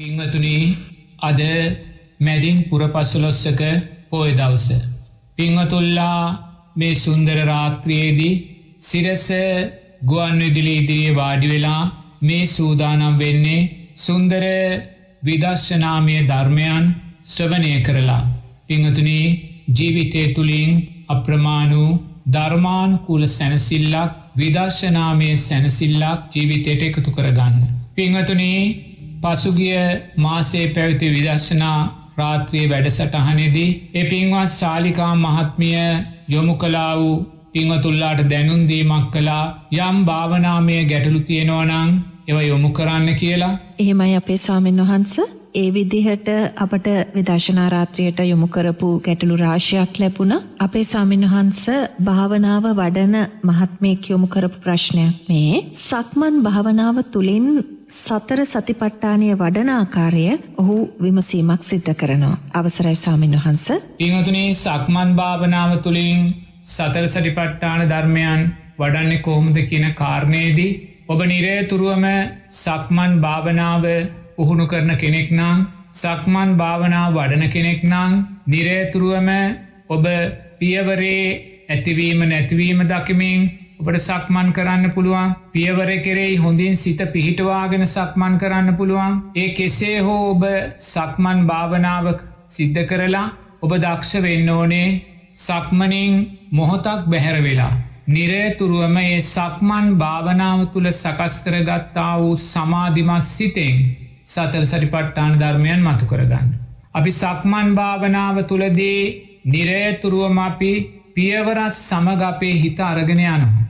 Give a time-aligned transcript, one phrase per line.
[0.00, 0.76] පිංවතුනී
[1.20, 1.40] අද
[2.20, 3.60] මැදින් පුරපසලොස්සක
[4.10, 4.68] පෝය දවස.
[5.38, 6.22] පිංවතුල්ලා
[6.76, 8.40] මේ සුන්දර රාත්‍රයේදී
[8.80, 9.26] සිරස
[10.02, 11.82] ගුවන් විදිලි ඉදිරියේ වාඩි වෙලා
[12.20, 14.44] මේ සූදානම් වෙන්නේ සුන්දර
[15.22, 16.84] විදර්ශනාමය ධර්මයන්
[17.24, 18.22] ශ්‍රවනය කරලා.
[18.68, 19.26] පිංහතුනී
[19.70, 20.72] ජීවිතය තුළින්
[21.08, 21.84] අප්‍රමාණු
[22.28, 27.62] ධර්මාන්කුල සැනසිල්ලක් විදර්ශනාමය සැනසිල්ලක් ජීවිතයට එකතු කරගන්න.
[27.94, 28.60] පිංහතුනී
[29.24, 29.76] පසුගිය
[30.18, 31.78] මාසේ පැවිති විදර්ශනා
[32.18, 35.78] රාත්‍රයේ වැඩසටහනෙදී එ පින්වත් ශාලිකා මහත්මිය
[36.28, 37.14] යොමු කලා වූ
[37.52, 39.44] පිංහතුල්ලාට දැනුන්දීමක් කලා
[39.78, 41.94] යම් භාවනාමය ගැටලු තියෙනවනං
[42.28, 43.54] එව යොමු කරන්න කියලා.
[43.78, 45.14] එහෙමයි අපේ ස්වාමීන් වහන්ස
[45.54, 51.60] ඒ විදිහට අපට විදර්ශනාරාත්‍රයට යොමු කරපු ගැටලු රාශයක් ලැබුණ අපේ ස්වාමීන් වහන්ස
[52.00, 57.46] භාවනාව වඩන මහත්මයෙක් යොමු කරපු ප්‍රශ්නයක් මේ සක්මන් භාවනාව තුළින්
[57.96, 60.24] සතර සතිපට්ඨානය වඩන ආකාරය
[60.56, 62.40] ඔහු විමසීමක් සිද්ධ කරනවා.
[62.52, 63.66] අවසරයි ස්වාමීන් වහන්ස.
[63.98, 66.26] පිංහතුනේ සක්මන් භාවනාව තුළින්
[66.64, 68.42] සතර සටිපට්ඨාන ධර්මයන්
[68.78, 70.74] වඩන්නේ කොහොමද කියන කාරණයේදී
[71.08, 72.04] ඔබ නිරේතුරුවම
[72.56, 73.84] සක්මන් භාවනාව
[74.36, 75.58] පුහුණු කරන කෙනෙක් නම්
[75.94, 78.12] සක්මන් භාවනාව වඩන කෙනෙක් නං
[78.46, 79.28] නිරේතුරුවම
[79.88, 80.04] ඔබ
[80.58, 81.26] පියවරේ
[81.68, 83.40] ඇතිවීම නැතිවීම දකිමින්
[83.80, 85.34] ඔබට සක්මන් කරන්න පුළුවන්.
[85.52, 89.22] පියවර කෙරෙයි හොඳින් සිත පිහිටවාගෙන සක්මන් කරන්න පුළුවන්.
[89.34, 90.44] ඒ කෙසේ හෝ ඔබ
[90.80, 93.26] සක්මන් භාවනාවක් සිද්ධ කරලා
[93.62, 95.02] ඔබ දක්ෂ වෙන්න ඕනේ.
[95.38, 96.14] සක්මනින්
[96.50, 97.74] මොහොතක් බැහැර වෙලා.
[98.06, 103.76] නිරේතුරුවම ඒ සක්මන් භාවනාව තුළ සකස් කරගත්තා වූ සමාධිමත් සිතෙන්
[104.24, 106.48] සතර සරිපට්ඨාන ධර්මයන් මතු කරගන්න.
[106.92, 109.00] අපි සක්මන් භාවනාව තුළදී
[109.46, 110.72] නිරේතුරුවම අපි
[111.14, 113.64] පියවරත් සමග අපේ හිත අරගෙන යනවා.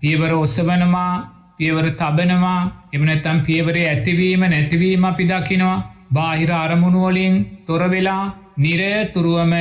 [0.00, 1.12] පියවර ඔස්සවනවා
[1.58, 2.60] පියවර තබනවා
[2.92, 7.34] එමනැත්තම් පියවරේ ඇතිවීම නැතිවීම අපි දකිනවා බාහිර අරමුණුවලින්
[7.66, 8.24] තොරවෙලා
[8.58, 9.54] නිරයතුරුවම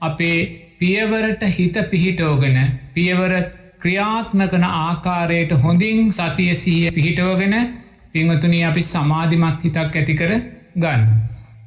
[0.00, 0.38] අපේ
[0.78, 2.58] පියවරට හිත පිහිටෝගෙන
[2.94, 3.32] පියවර
[3.80, 7.54] ක්‍රියාත්මකන ආකාරයට හොඳින් සතිය සීය පිහිටෝගෙන
[8.16, 10.32] පිංහතුනී අපි සමාධිමත් හිතක් ඇතිකර
[10.76, 11.06] ගන්න.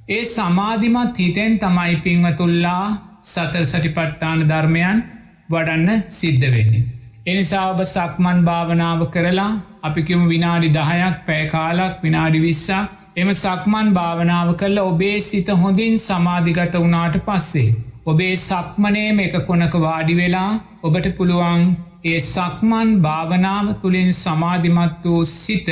[0.10, 2.86] ඒ සමාධිමත් හිතෙන් තමයි පිංවතුල්ලා
[3.24, 5.04] සතර සටිපට්ටාන ධර්මයන්
[5.52, 6.86] වඩන්න සිද්ධ වෙන්නේ.
[7.26, 9.52] එනිසා ඔබ සක්මන් භාවනාව කරලා
[9.84, 12.84] අපිකිම විනාඩි දහයක් පෑකාලක් විනාඩි විස්සා
[13.16, 17.76] එම සක්මන් භාවනාව කරල ඔබේ සිත හොඳින් සමාධිගත වුණාට පස්සේ.
[18.06, 20.52] ඔබේ සක්මනේම එක කොනක වාඩි වෙලා
[20.84, 21.64] ඔබට පුළුවන්
[22.04, 25.68] ඒ සක්මන් භාවනාව තුළින් සමාධිමත් වූ සිත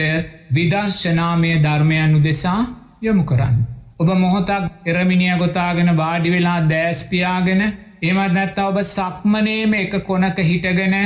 [0.51, 2.59] විදර්ශනාමය ධර්මයන් උදෙසා
[3.01, 3.55] යොමු කරන්න.
[3.99, 7.61] ඔබ මොහොතක් එරමිනිිය ගොතාගෙන වාඩි වෙලා දෑස්පියාගෙන
[8.01, 10.97] එමත් නැත්ත ඔබ සක්මනේම එක කොනක හිටගෙන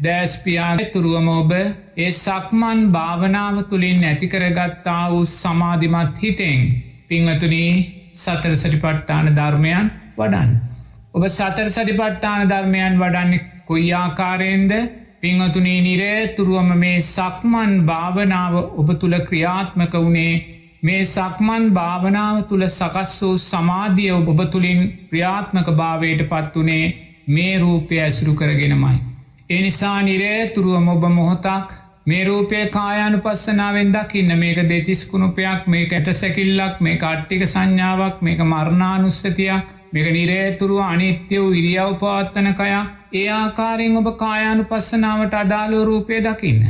[0.00, 1.52] දෑස්පියාග තුරුවම ඔබ
[1.96, 6.60] ඒ සක්මන් භාවනාව තුළින් නැතිකරගත්තා වූ සමාධිමත් හිතෙන්
[7.08, 7.72] පිංහතුනී
[8.14, 9.86] සතර සටිපට්ඨාන ධර්මයන්
[10.18, 10.50] වඩන්.
[11.14, 14.72] ඔබ සතර සටිපට්ඨාන ධර්මයන් වඩන්න කොයිආකාරයෙන්ද
[15.20, 20.34] පිංහතුනී නිරේ තුරුවම මේ සක්මන් භාවනාව ඔබ තුළ ක්‍රියාත්මක වුණේ?
[20.82, 26.84] මේ සක්මන් භාවනාව තුළ සකස් වූ සමාධිය ඔබ තුළින් ක්‍රියාත්මක භාවයට පත් වනේ
[27.28, 28.98] මේ රූපය ඇසුරු කරගෙනමයි.
[29.50, 31.72] එනිසා නිරේතුරුවම ඔබ මොහොතක්
[32.06, 39.72] මේ රූපය කායානු පස්සනාවෙන් දකින්න මේක දෙතිස්කුණුපයක් මේක ඇට සැකිල්ලක් මේ කට්ටික සංඥාවක් මේක මරණානුස්සතියක්
[39.94, 42.62] මේක නිරේතුරුව අනිත්‍ය වූ ඉරියව් පවත්තනකයක්
[43.14, 46.62] ඒ ආකාරයෙන් ඔබ කායානු පස්සනාවට අදාළෝ රූපය දකින්න.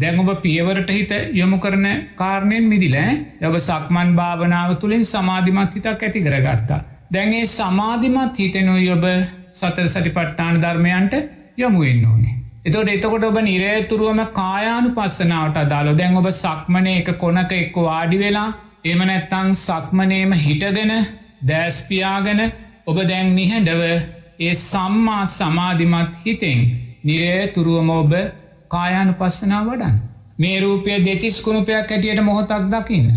[0.00, 1.86] දැන් ඔබ පියවරට හිත යොමු කරන
[2.16, 3.16] කාරණයෙන් මිදිලෑ
[3.48, 6.80] ඔබ සක්මන් භාවනාව තුළින් සමාධිමත් හිතක් ඇති කරගත්තා.
[7.12, 9.04] දැන්ගේ සමාධිමත් හිතෙනුයි ඔබ
[9.52, 11.14] සතර සටිපට්ටාන ධර්මයන්ට
[11.58, 12.34] යමුවෙන්න ඕනේ.
[12.64, 18.48] එතොට එතකොට ඔබ නිරේතුරුවම කායානු පස්සනාවට අදාලො දැන් ඔබ සක්මනය එක කොනක එක්ක වාඩි වෙලා
[18.84, 20.96] එම නැත්තං සක්මනේම හිටගෙන
[21.46, 22.42] දෑස්පියාගෙන
[22.86, 23.82] ඔබ දැන් නිහැඩව
[24.40, 26.60] ඒ සම්මා සමාධිමත් හිතෙන්
[27.04, 28.12] නිරේතුරුවම ඔබ
[28.68, 29.96] කායානු පස්සනා වඩන්.
[30.38, 33.08] මේ රූපය දෙතිස් කුණුපයක් ඇටියට මොහොතක් දකින්න.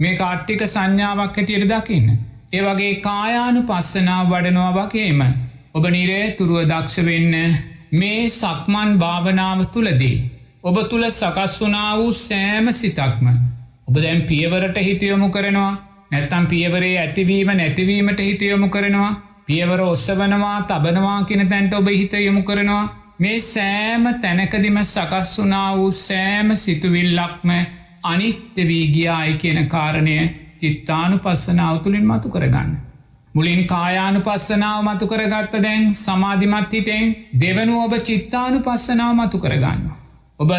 [0.00, 2.08] මේ කාට්ටික සංඥාවක් හැටියට දකින්න.
[2.52, 5.20] ඒ වගේ කායානු පස්සනා වඩනවා වගේම
[5.74, 7.34] ඔබ නිරේ තුරුව දක්ෂ වෙන්න
[7.92, 10.16] මේ සක්මන් භාවනාව තුළදී.
[10.62, 13.26] ඔබ තුළ සකස් වනා වූ සෑම සිතක්ම.
[13.88, 19.10] ඔබ දැන් පියවරට හිතයොමු කරනවා නැත්තම් පියවරේ ඇතිවීම නැතිවීමට හිතයොමු කරනවා
[19.46, 22.82] පියවර ඔස්සවනවා තබනවා කියෙන තැන්ට ඔබ හිත යොමු කරනවා
[23.18, 27.50] මේ සෑම තැනකදිම සකස් වනා වූ සෑම සිතුවිල්ලක්ම
[28.04, 30.18] අනිත්‍ය වීගියායි කියන කාරණය
[30.60, 32.70] චිත්තානු පස්සන අවතුලින් මතු කරගන්න.
[33.34, 39.82] මුලින් කායානු පස්සනාව මතු කරගත්ත දැන් සමාධිමත් හිතෙන් දෙවනු ඔබ චිත්තානු පස්සනාව මතු කරගන්න.
[40.40, 40.50] ඔබ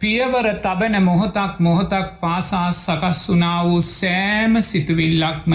[0.00, 5.52] පියවර තබන මොහොතක් මොහොතක් පාසා සකස් වනා වූ සෑම සිතුවිල්ලක්ම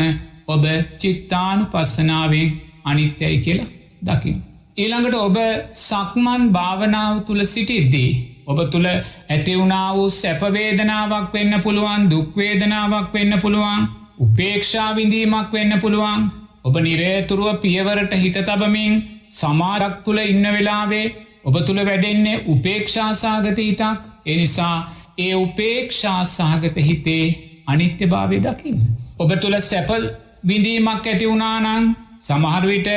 [0.48, 0.66] ඔබ
[1.00, 2.50] චිත්තානු පස්සනාවෙන්
[2.86, 3.70] අනිත්‍යයි කියලා
[4.08, 4.38] දකිින්.
[4.78, 5.38] ඊළඟට ඔබ
[5.80, 8.12] සක්මන් භාවනාව තුළ සිටිද්දී.
[8.48, 8.88] ඔබ තුළ
[9.30, 13.90] ඇතිවුණා වූ සැපවේදනාවක් වෙන්න පුළුවන් දුක්වේදනාවක් වෙන්න පුළුවන්
[14.20, 16.30] උපේක්ෂාවිඳීමක් වෙන්න පුළුවන්
[16.64, 18.96] ඔබ නිරේතුරුව පියවරට හිත තබමින්
[19.34, 21.06] සමාරක් තුළ ඉන්න වෙලාවේ
[21.46, 24.76] ඔබ තුළ වැඩෙන්නේ උපේක්ෂාසාගත හිතක් එනිසා
[25.18, 27.26] ඒ උපේක්ෂා සහගත හිතේ
[27.68, 28.80] අනිත්‍ය භාවය දකින්න.
[29.20, 30.04] ඔබ තුළ සැපල්
[30.44, 32.90] විඳීමක් ඇති වුණානං සමහරවිට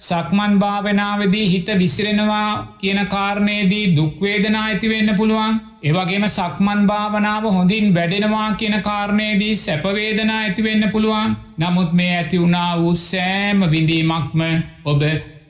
[0.00, 8.76] සක්මන් භාවනාවදී හිත විසිරෙනවා කියන කාරණයේදී දුක්වේදනා ඇතිවෙන්න පුළුවන් ඒවගේම සක්මන් භාවනාව හොඳින් වැඩෙනවා කියන
[8.82, 14.42] කාරණයේදී සැපවේදනා ඇතිවෙන්න පුළුවන් නමුත් මේ ඇති වුණා වූ සෑම විඳීමක්ම
[14.84, 15.06] ඔබ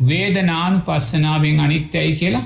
[0.07, 2.45] වේදනානු පස්සනාවෙන් අනිත්‍යයි කියලා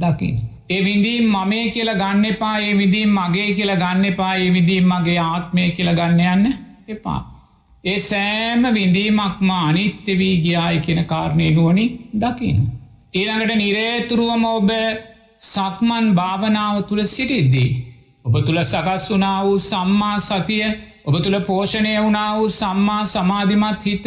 [0.00, 0.53] දකිින්.
[0.70, 5.18] ඒ විඳීම් මමේ කියලා ගන්න එපා ඒ විදිීම් මගේ කියලා ගන්න එපා ඒ විදිීම් මගේ
[5.20, 6.54] ආත්මය කියලා ගන්න යන්න
[6.88, 7.20] එපා.
[7.84, 11.84] ඒ සෑම විඳීමක්ම අනිත්‍ය වී ගියාය කියන කාරණය නුවනි
[12.14, 12.62] දකින.
[13.14, 14.70] ඊළඟට නිරේතුරුවම ඔබ
[15.44, 17.70] සක්මන් භාවනාව තුළ සිටිද්දී.
[18.24, 20.64] ඔබ තුළ සකස් වනා වූ සම්මා සතිය
[21.04, 24.06] ඔබ තුළ පෝෂණය වනා වූ සම්මා සමාධිමත් හිත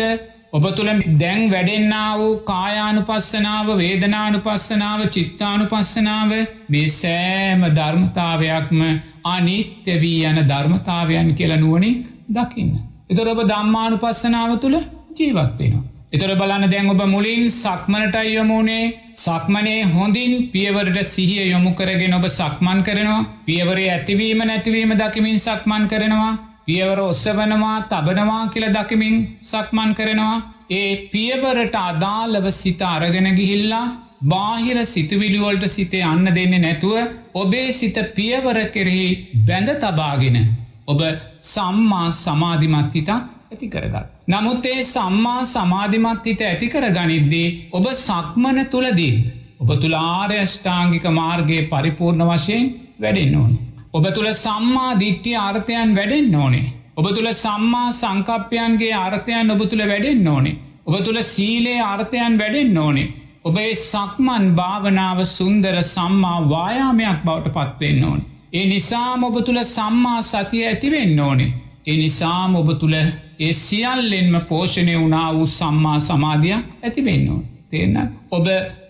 [0.53, 6.31] ඔබ තුළ දැන් වැඩෙන්න්න වූ කායානු පස්සනාව වේදනානු පස්සනාව චිත්තානු පස්සනාව
[6.69, 8.79] මේ සෑම ධර්මතාවයක්ම
[9.27, 11.97] අනිත්‍ය වී යන ධර්මතාවයන් කියලනුවනින්
[12.29, 12.71] දකින්න.
[13.11, 14.77] එතොර ඔබ දම්මානු පස්සනාව තුළ
[15.13, 15.83] ජීවත්වෙනවා.
[16.09, 18.83] එතොර බලන්න දැන් ඔබ මුලින් සක්මනටයි යොමුණේ
[19.17, 26.33] සක්මනේ හොඳින් පියවරට සිහිය යොමු කරගෙන ඔබ සක්මන් කරනවා පියවරේ ඇතිවීම නැතිවීම දකිමින් සක්මන් කරනවා
[26.67, 30.35] පියවර ඔස්සවනවා තබනවා කියල දකිමින් සක්මන් කරනවා
[30.71, 33.85] ඒ පියවරට අදාළව සිත අරගෙන ගිහිල්ලා
[34.23, 36.97] බාහිර සිතුවිලිවලට සිතේ අන්න දෙන්නේ නැතුව
[37.33, 39.07] ඔබේ සිත පියවර කෙරෙහි
[39.47, 40.37] බැඳ තබාගෙන
[40.87, 41.01] ඔබ
[41.45, 44.07] සම්මා සමාධිමත් හිතක් ඇති කරගත්.
[44.27, 49.23] නමුත් ඒ සම්මා සමාධිමත් හිත ඇතිකර ගනිද්දී ඔබ සක්මන තුළදීත්.
[49.61, 52.67] ඔබ තුළ ආර්යෂ්ඨාංගික මාර්ගයේ පරිපූර්ණ වශයෙන්
[52.99, 53.53] වැඩෙන් ඕන.
[53.93, 56.65] ඔබ තුළ සම්මා දිට්ටි ආර්ථයන් වැඩෙන් ඕනේ.
[56.97, 60.57] ඔබ තුළ සම්මා සංකප්පයන්ගේ ආර්ථයන් ඔබ තුළ වැඩෙන් ඕනේ.
[60.85, 63.13] ඔබ තුළ සීලේ ආර්ථයන් වැඩෙන් ඕනේ.
[63.43, 68.27] ඔබේ සක්මන් භාවනාව සුන්දර සම්මා වායාමයක් බවට පත්වෙන්න ඕනේ.
[68.53, 71.53] ඒ නිසාම ඔබ තුළ සම්මා සතිය ඇතිවෙන්න ඕනේ.
[71.85, 72.97] ඒ නිසාම ඔබ තුළ
[73.39, 77.43] ඒ සියල්ලෙන්ම පෝෂණය වුණා වූ සම්මා සමාධිය ඇතිවෙන්න ඕන.
[77.69, 77.97] තියන්න
[78.31, 78.47] ඔබ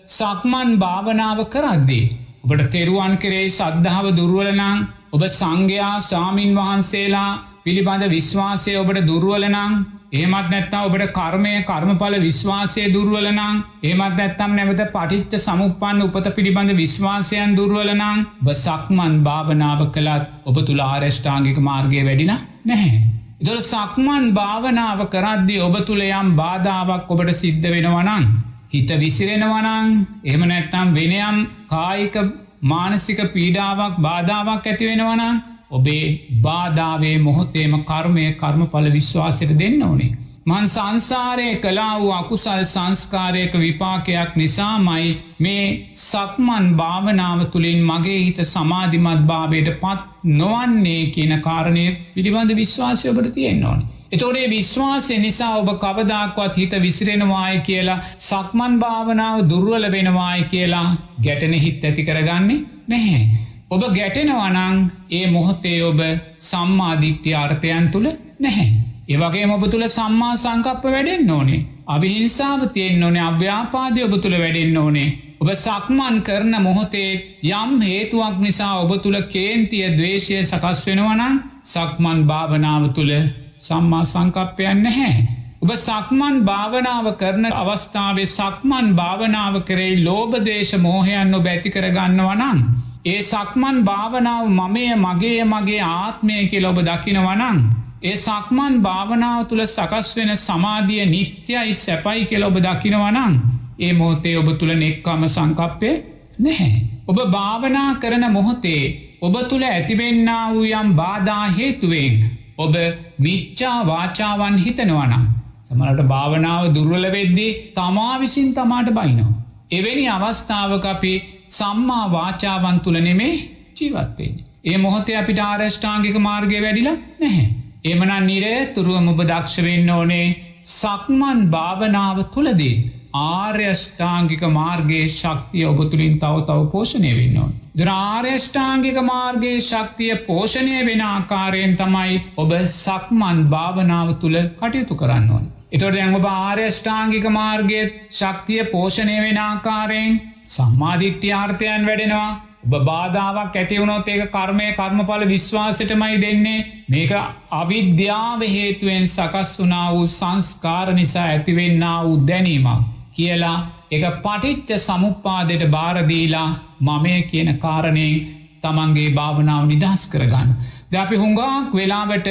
[0.08, 2.06] සක්මන් භාවනාව කරද්දී.
[2.48, 7.30] ඔබට තෙරුවන් කරේ සද්ධාව දුර්වලනං ඔබ සංඝයා සාමීන් වහන්සේලා
[7.62, 9.74] පිළිබඳ විශ්වාසය ඔබට දුර්වලනං
[10.12, 13.42] ඒමත් නැත්තා ඔබට කර්මය කර්මඵල විශ්වාසය දුර්වලනං
[13.82, 21.60] ඒමත් නැත්තම් නැවත පටිච්ච සමුපන් උපත පිළිබඳ විශ්වාසයන් දුර්වලනං බසක්මන් භාවනාව කළත් ඔබ තුළ ආරෙෂ්ඨාංගික
[21.60, 22.34] මාර්ගය වැඩින
[22.64, 22.98] නැහැ.
[23.40, 28.24] දොල් සක්මන් භාවනාව කරද්දි ඔබ තුළ යම් බාධාවක් ඔබට සිද්ධ වෙනවනං.
[28.72, 29.88] හිත විසිරෙනවනං
[30.24, 31.36] එහම නැත්තම් වෙනයම්
[31.66, 32.16] කායික
[32.64, 36.06] මානසික පීඩාවක් බාධාවක් ඇති වෙනවනං ඔබේ
[36.42, 40.16] බාධාවේ මොහොතේම කර්මය කර්මඵල විශ්වාසයට දෙන්න ඕනේ.
[40.46, 45.64] මන් සංසාරය කලා වූ අකුසල් සංස්කාරයක විපාකයක් නිසාමයි මේ
[46.02, 53.64] සක්මන් භාවනාව තුළින් මගේ හිත සමාධිමත් භාවයට පත් නොවන්නේ කියන කාරණය පිළිබඳ විශ්වාසය ඔබට තියෙන්න්න
[53.64, 53.80] ඕන.
[54.12, 60.86] එතෝඩේ විශ්වාසය නිසා ඔබ කවදක්වත් හිත විසිරෙනවාය කියලා සක්මන් භාවනාව දුර්වල වෙනවාය කියලා
[61.22, 63.22] ගැටන හිත් ඇති කරගන්නේ නැහැ.
[63.70, 64.78] ඔබ ගැටෙනවනං
[65.10, 66.00] ඒ මොහොතේ ඔබ
[66.40, 68.08] සම්මාධික්්‍ය අර්ථයන් තුළ
[68.40, 68.68] නැහැ.
[69.08, 71.66] ඒවගේ ඔබ තුළ සම්මා සංකප්ප වැඩෙන් ඕනේ.
[71.88, 75.08] අවිහිංසාාව තියෙන් ඕනේ අව්‍යාපාදය ඔබ තුළ වැඩෙන් ඕනේ.
[75.40, 77.10] ඔබ සක්මන් කරන මොහොතේ
[77.42, 83.12] යම් හේතුවක් නිසා ඔබ තුළ කේන්තිය දවේශය සකස් වෙනවනං සක්මන් භාවනාව තුළ
[83.60, 85.14] සම්මා සංකප්පයන් නැහැ.
[85.62, 92.60] ඔබ සක්මන් භාවනාව කරන අවස්ථාවේ සක්මන් භාවනාව කරේ ලෝබදේශ මෝහයන් ඔබ ඇති කරගන්නවනන්.
[93.04, 97.58] ඒ සක්මන් භාවනාව මමය මගේ මගේ ආත්මය කියල ඔබ දකිනවනං.
[98.02, 103.34] ඒ සක්මන් භාවනාව තුළ සකස් වෙන සමාධිය නිත්‍යයි සැපයි කියල ඔබ දකිනවනං.
[103.80, 105.90] ඒ මොහොතේ ඔබ තුළ නෙක්කම සංකප්පය
[106.38, 106.72] නැහැ.
[107.06, 108.82] ඔබ භාවනා කරන මොහොතේ
[109.20, 112.37] ඔබ තුළ ඇතිවෙන්න වූ යම් බාධා හේතුවෙන්.
[112.58, 112.74] ඔබ
[113.20, 115.24] මිච්චා වාචාවන් හිතනවනම්.
[115.68, 119.30] සමලට භාවනාව දුර්වල වෙද්දී තමා විසින් තමාට බයිනෝ.
[119.70, 121.14] එවැනි අවස්ථාවක අපි
[121.50, 123.34] සම්මා වාචාවන් තුළ නෙමේ
[123.76, 124.34] ජීවත්වෙන්.
[124.64, 127.46] ඒ මොහොතේ අපිට ආරෂ්ඨාංගික මාර්ගය වැඩිලා නැහැ.
[127.84, 130.26] එමන නිරේ තුරුවම ඔබ දක්ෂවෙන්න ඕනේ
[130.72, 132.76] සක්මන් භාවනාව තුළදී.
[133.14, 137.50] ආර්යෂ්ඨාංගික මාර්ගයේ ශක්තිය ඔබ තුළින් තව තව පෝෂණය වෙන්නවා.
[137.74, 145.46] දුරාර්යෂ්ඨාංගික මාර්ගයේ ශක්තිය පෝෂණය වෙන ආකාරයෙන් තමයි ඔබ සක්මන් භාවනාව තුළ කටයුතු කරන්න ඕන්.
[145.70, 147.80] එතොට ඇඟ ඔබ ආර්යෂ්ඨාංගික මාර්ගය
[148.12, 152.28] ශක්තිය පෝෂණය වෙන ආකාරයෙන් සම්මාධිත්‍යාර්ථයන් වැඩෙනවා
[152.66, 157.12] ඔබ බාධාවක් ඇතිවුණොත් ඒක කර්මය කර්මඵල විශ්වාසටමයි දෙන්නේ මේක
[157.54, 163.58] අවිද්‍යාව හේතුවෙන් සකස් වනා වූ සංස්කාර නිසා ඇතිවෙන්න වූ දැනීමක් කියලා
[163.90, 166.48] එක පටිච්ච සමුප්පාදයට බාරදීලා
[166.80, 168.16] මමය කියන කාරණයෙන්
[168.62, 170.50] තමන්ගේ භාවනාව නිදහස් කරගන්න.
[170.90, 172.28] ද අපි හුඟාක් වෙලාවට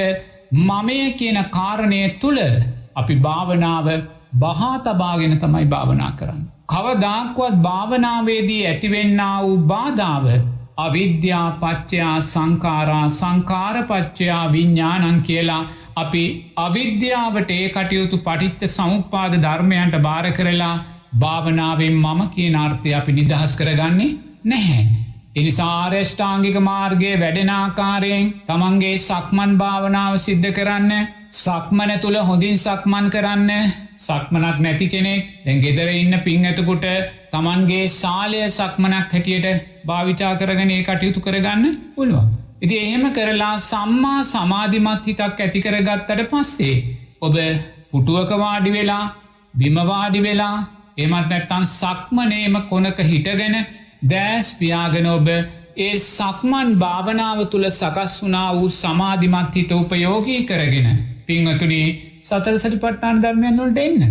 [0.51, 2.39] මමය කියන කාරණය තුළ
[2.95, 3.87] අපි භාවනාව
[4.35, 6.43] බහා තබාගෙන තමයි භාවනා කරන්න.
[6.67, 10.25] කවදාක්වත් භාවනාවේදී ඇතිවෙන්න වූ බාධාව
[10.77, 15.61] අවිද්‍යා පච්චයා සංකාරා සංකාරපච්චයා විඤ්ඥානන් කියලා
[15.97, 16.23] අපි
[16.57, 20.75] අවිද්‍යාවට ඒ කටයුතු පටිත්ත සමුපාද ධර්මයන්ට භාර කරලා
[21.15, 24.81] භාවනාවෙන් මම කියන අර්ථය අපි නිදහස් කරගන්නේ නැහැ.
[25.35, 30.93] එනිසාර්යෂ්ඨාංගික මාර්ගය වැඩෙනාකාරයෙන් තමන්ගේ සක්මන් භාවනාව සිද්ධ කරන්න
[31.35, 33.51] සක්මන තුළ හොඳින් සක්මන් කරන්න
[33.97, 36.87] සක්මනක් නැති කෙනෙක් දැන් ගෙදර ඉන්න පින් ඇතකුට
[37.31, 42.27] තමන්ගේ සාලය සක්මනක් හැටියට භාවිචා කරගෙන ඒ කටයුතු කරගන්න පුළුවන්.
[42.61, 46.75] ඉති එහෙම කරලා සම්මා සමාධිමත් හිතක් ඇතිකරගත්තට පස්සේ
[47.21, 47.35] ඔබ
[47.91, 49.03] පුටුවක වාඩි වෙලා
[49.53, 50.55] බිමවාඩි වෙලා
[50.97, 53.55] එමත් නැත්තන් සක්මනේම කොනක හිටගෙන
[54.03, 55.27] දෑස් පියාගෙන ඔබ
[55.77, 60.89] ඒ සක්මන් භාවනාව තුළ සකස් වනා වූ සමාධිමත් හිත උපයෝගී කරගෙන
[61.27, 61.87] පිංහතුනී
[62.23, 64.01] සතර සටි පට්ටාන ධර්මයන්වලට එන්න.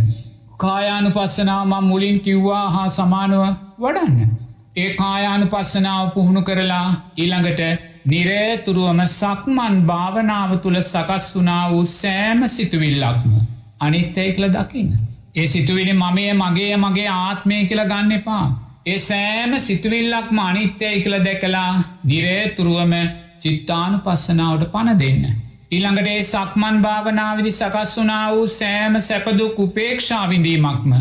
[0.56, 3.44] කායානු පස්සනාව මුලින් කිව්වා හා සමානුව
[3.78, 4.30] වඩන්න.
[4.76, 6.86] ඒ කායානු පස්සනාව පුහුණු කරලා
[7.16, 7.62] ඊළඟට
[8.06, 13.32] නිරේතුරුවම සක්මන් භාවනාව තුළ සකස් වනා වූ සෑම සිතුවිල්ලක්ම
[13.80, 14.90] අනිත්තයකල දකින්න.
[15.34, 18.44] ඒ සිතුවිලි මමය මගේ මගේ ආත්මය කියල ගන්න එපා.
[18.86, 21.72] ඒ සෑම සිතුවිල්ලක්ම අනිත්‍යය කියල දැකලා
[22.04, 22.94] නිරේතුරුවම
[23.42, 25.24] චිත්තානු පස්සනාවට පණ දෙන්න.
[25.70, 30.92] ඊළඟට ඒ සක්මන් භාවනාවිදි සකස් වනා වූ සෑම සැපදුක් උපේක්ෂාවිඳීමක්ම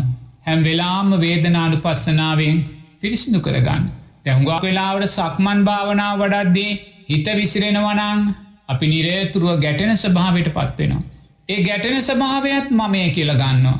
[0.46, 2.58] හැම් වෙලාම වේදනානු පස්සනාවෙන්
[3.00, 3.86] පිරිසිදු කරගන්න.
[4.24, 6.72] තැහුගා වෙලාවට සක්මන් භාවනාව වඩද්දී
[7.08, 8.22] හිත විසිරෙනවනං
[8.68, 11.02] අපි නිරේතුරුව ගැටෙන ස්භාවයට පත්වෙනවා.
[11.48, 13.78] ඒ ගැටෙන ස්භාවයක් මමය කියල ගන්නවා.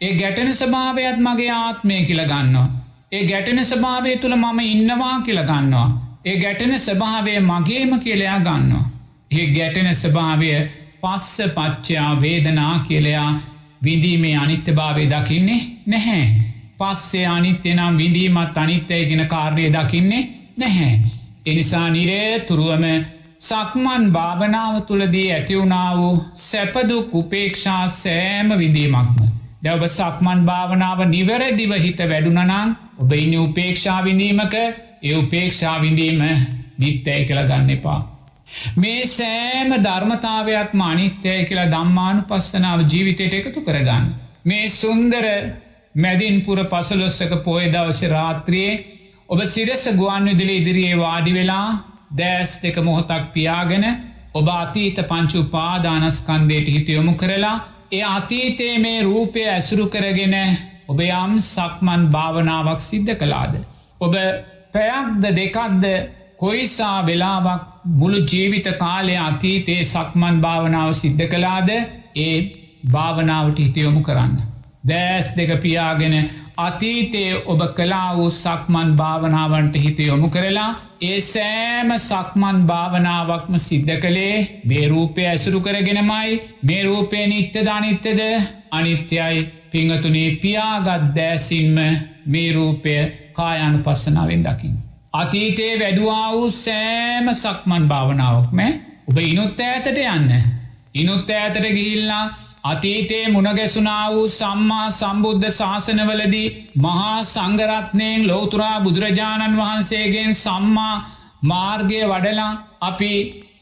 [0.00, 2.68] ඒ ගැටෙන ස්භාවයක් මගේ ආත්මය කියල ගන්නවා.
[3.12, 5.88] ඒ ගැටෙන ස්භාවය තුළ මම ඉන්නවා කියල ගන්නවා.
[6.24, 8.84] ඒ ගැටෙන ස්භාවය මගේම කියලයා ගන්නවා.
[9.30, 10.50] ඒ ගැටෙන ස්භාවය
[11.02, 13.30] පස්ස පච්චයා වේදනා කියලයා
[13.84, 16.24] විඳීමේ අනිත්‍ය භාවය දකින්නේ නැහැ.
[16.78, 20.22] පස්සේ අනිත්‍ය නම් විඳීමත් අනිත්‍යය ගෙන කාරණය දකින්නේ
[20.56, 21.23] නැහැ.
[21.46, 22.84] එනිසා නිරේ තුරුවම
[23.40, 29.18] සක්මන් භාවනාව තුළදී ඇතිවුණා වූ සැපදුක් උපේක්ෂා සෑම විඳීමක්ම.
[29.62, 36.24] දැවබ සක්මන් භාවනාව නිවැරදිව හිත වැඩුනනං ඔබ ඉන්න උපේක්ෂා විඳීමක ඒ උපේක්ෂා විඳීම
[36.78, 38.00] නිත්තැයි කළ ගන්න එපා.
[38.76, 44.08] මේ සෑම ධර්මතාවයක් මානිත්‍යය කියලා දම්මානු පස්සනාව ජීවිතයට එකතු කරගන්න.
[44.44, 45.26] මේ සුන්දර
[45.96, 48.74] මැදින්පුර පසලොස්සක පොය දවස රාත්‍රයේ
[49.28, 51.68] ඔබ සිරෙස ගුවන් විදිලි ඉදිරියේ වාඩි වෙලා
[52.12, 53.84] දෑස් දෙක මොහොතක් පියාගෙන
[54.34, 57.54] ඔබ අතීත පංචු පාදානස්කන්දයට හිතයොමු කරලා
[57.90, 60.36] ඒ අතීතයේ මේ රූපය ඇසුරු කරගෙන
[60.88, 63.54] ඔබ යම් සක්මන් භාවනාවක් සිද්ධ කලාද.
[64.00, 64.14] ඔබ
[64.74, 65.84] පැයක්ද දෙකක්ද
[66.36, 67.62] කොයිසා වෙලාවක්
[67.94, 72.34] මුළු ජීවිත කාලය අතීතයේ සක්මන් භාවනාව සිද්ධ කලාද ඒ
[72.92, 74.34] භාවනාවට හිතයොමු කරන්න.
[74.84, 76.14] දෑස් දෙක පියාගෙන
[76.56, 80.70] අතීතයේ ඔබ කලා වූ සක්මන් භාවනාවන්ට හිත යොමු කරලා
[81.00, 88.20] ඒ සෑම සක්මන් භාවනාවක්ම සිද්ධ කළේ මේ රූපය ඇසුරු කරගෙනමයි මේ රූපය නිත්‍ය ධනිත්‍යද
[88.70, 91.76] අනිත්‍යයි පිංහතුනේ පියාගත් දෑසින්ම
[92.26, 92.94] මේ රූපය
[93.32, 94.78] කායනු පස්සනාවෙන් දකිින්.
[95.12, 98.58] අතීතයේ වැඩුවා වූ සෑම සක්මන් භාවනාවක්ම
[99.08, 100.30] ඔබ ඉනුත් ඇතට යන්න.
[100.94, 102.24] ඉනුත් ඇතට ගිහිල්ලා
[102.64, 106.46] අතීතයේ මුණගැසුනා වූ සම්මා සම්බුද්ධ ශාසනවලදී
[106.78, 110.94] මහා සංගරත්නයෙන් ලෝතුරා බුදුරජාණන් වහන්සේගෙන් සම්මා
[111.44, 112.52] මාර්ගය වඩලා
[112.82, 113.12] අපි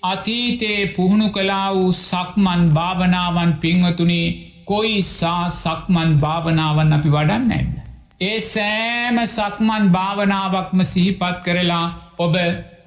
[0.04, 4.22] අතීතයේ පුහුණු කලා වූ සක්මන් භාවනාවන් පින්වතුනි
[4.64, 7.72] කොයි සා සක්මන් භාවනාවන් අපි වඩන්න නැන්න.
[8.20, 11.86] ඒ සෑම සක්මන් භාවනාවක්ම සිහිපත් කරලා
[12.18, 12.34] ඔබ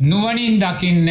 [0.02, 1.10] නුවනින් දකින්න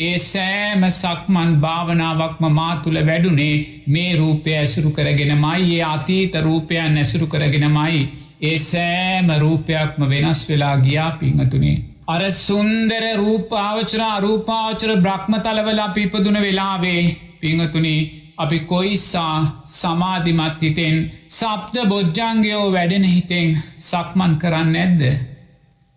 [0.00, 7.26] ඒ සෑම සක්මන් භාවනාවක්ම මාතුළ වැඩුනේ මේ රූපය ඇසුරු කරගෙන මයි ඒ අතීත රූපයන් ඇසුරු
[7.26, 8.00] කරගෙනමයි
[8.42, 11.76] ඒ සෑම රූපයක්ම වෙනස් වෙලා ගියා පිංහතුනේ.
[12.06, 17.04] අර සුන්දර රූපාවචර අරූපාවචර බ්‍රහ්ම තලවලා පිපදුන වෙලාවේ
[17.40, 17.96] පිංහතුනි
[18.38, 19.36] අපි කොයිස්සා
[19.74, 20.96] සමාධිමත් හිතෙන්
[21.30, 23.48] සප්ද බොජ්ජංගයෝ වැඩෙන හිතෙන්
[23.84, 25.02] සක්මන් කරන්න ඇද්ද.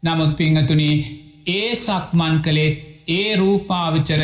[0.04, 0.90] නමුත් පිංහතුනි
[1.52, 2.72] ඒ සක්මන් කළේ
[3.10, 4.22] ඒ රූපාවිචර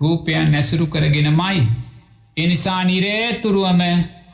[0.00, 1.62] රූපයන් නැසුරු කරගෙන මයි.
[2.36, 3.82] එනිසා නිරේතුරුවම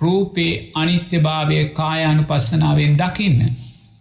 [0.00, 3.40] රූපේ අනිත්‍ය භාවය කායානු පස්සනාවෙන් දකින්න.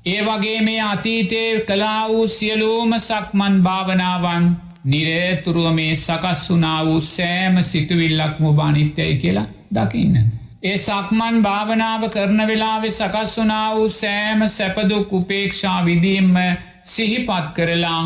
[0.05, 4.45] ඒ වගේ මේ අතීතය කලා වූ සියලූම සක්මන් භාවනාවන්
[4.85, 10.15] නිරේතුරුව මේ සකස් වුනා වූ සෑම සිතුවිල්ලක් මුබානිත්‍යය කියලා දකින්න.
[10.63, 16.37] ඒ සක්මන් භාවනාව කරන වෙලාවෙ සකස් වනා වූ සෑම සැපදුක් උපේක්ෂා විදීම්ම
[16.85, 18.05] සිහිපත් කරලා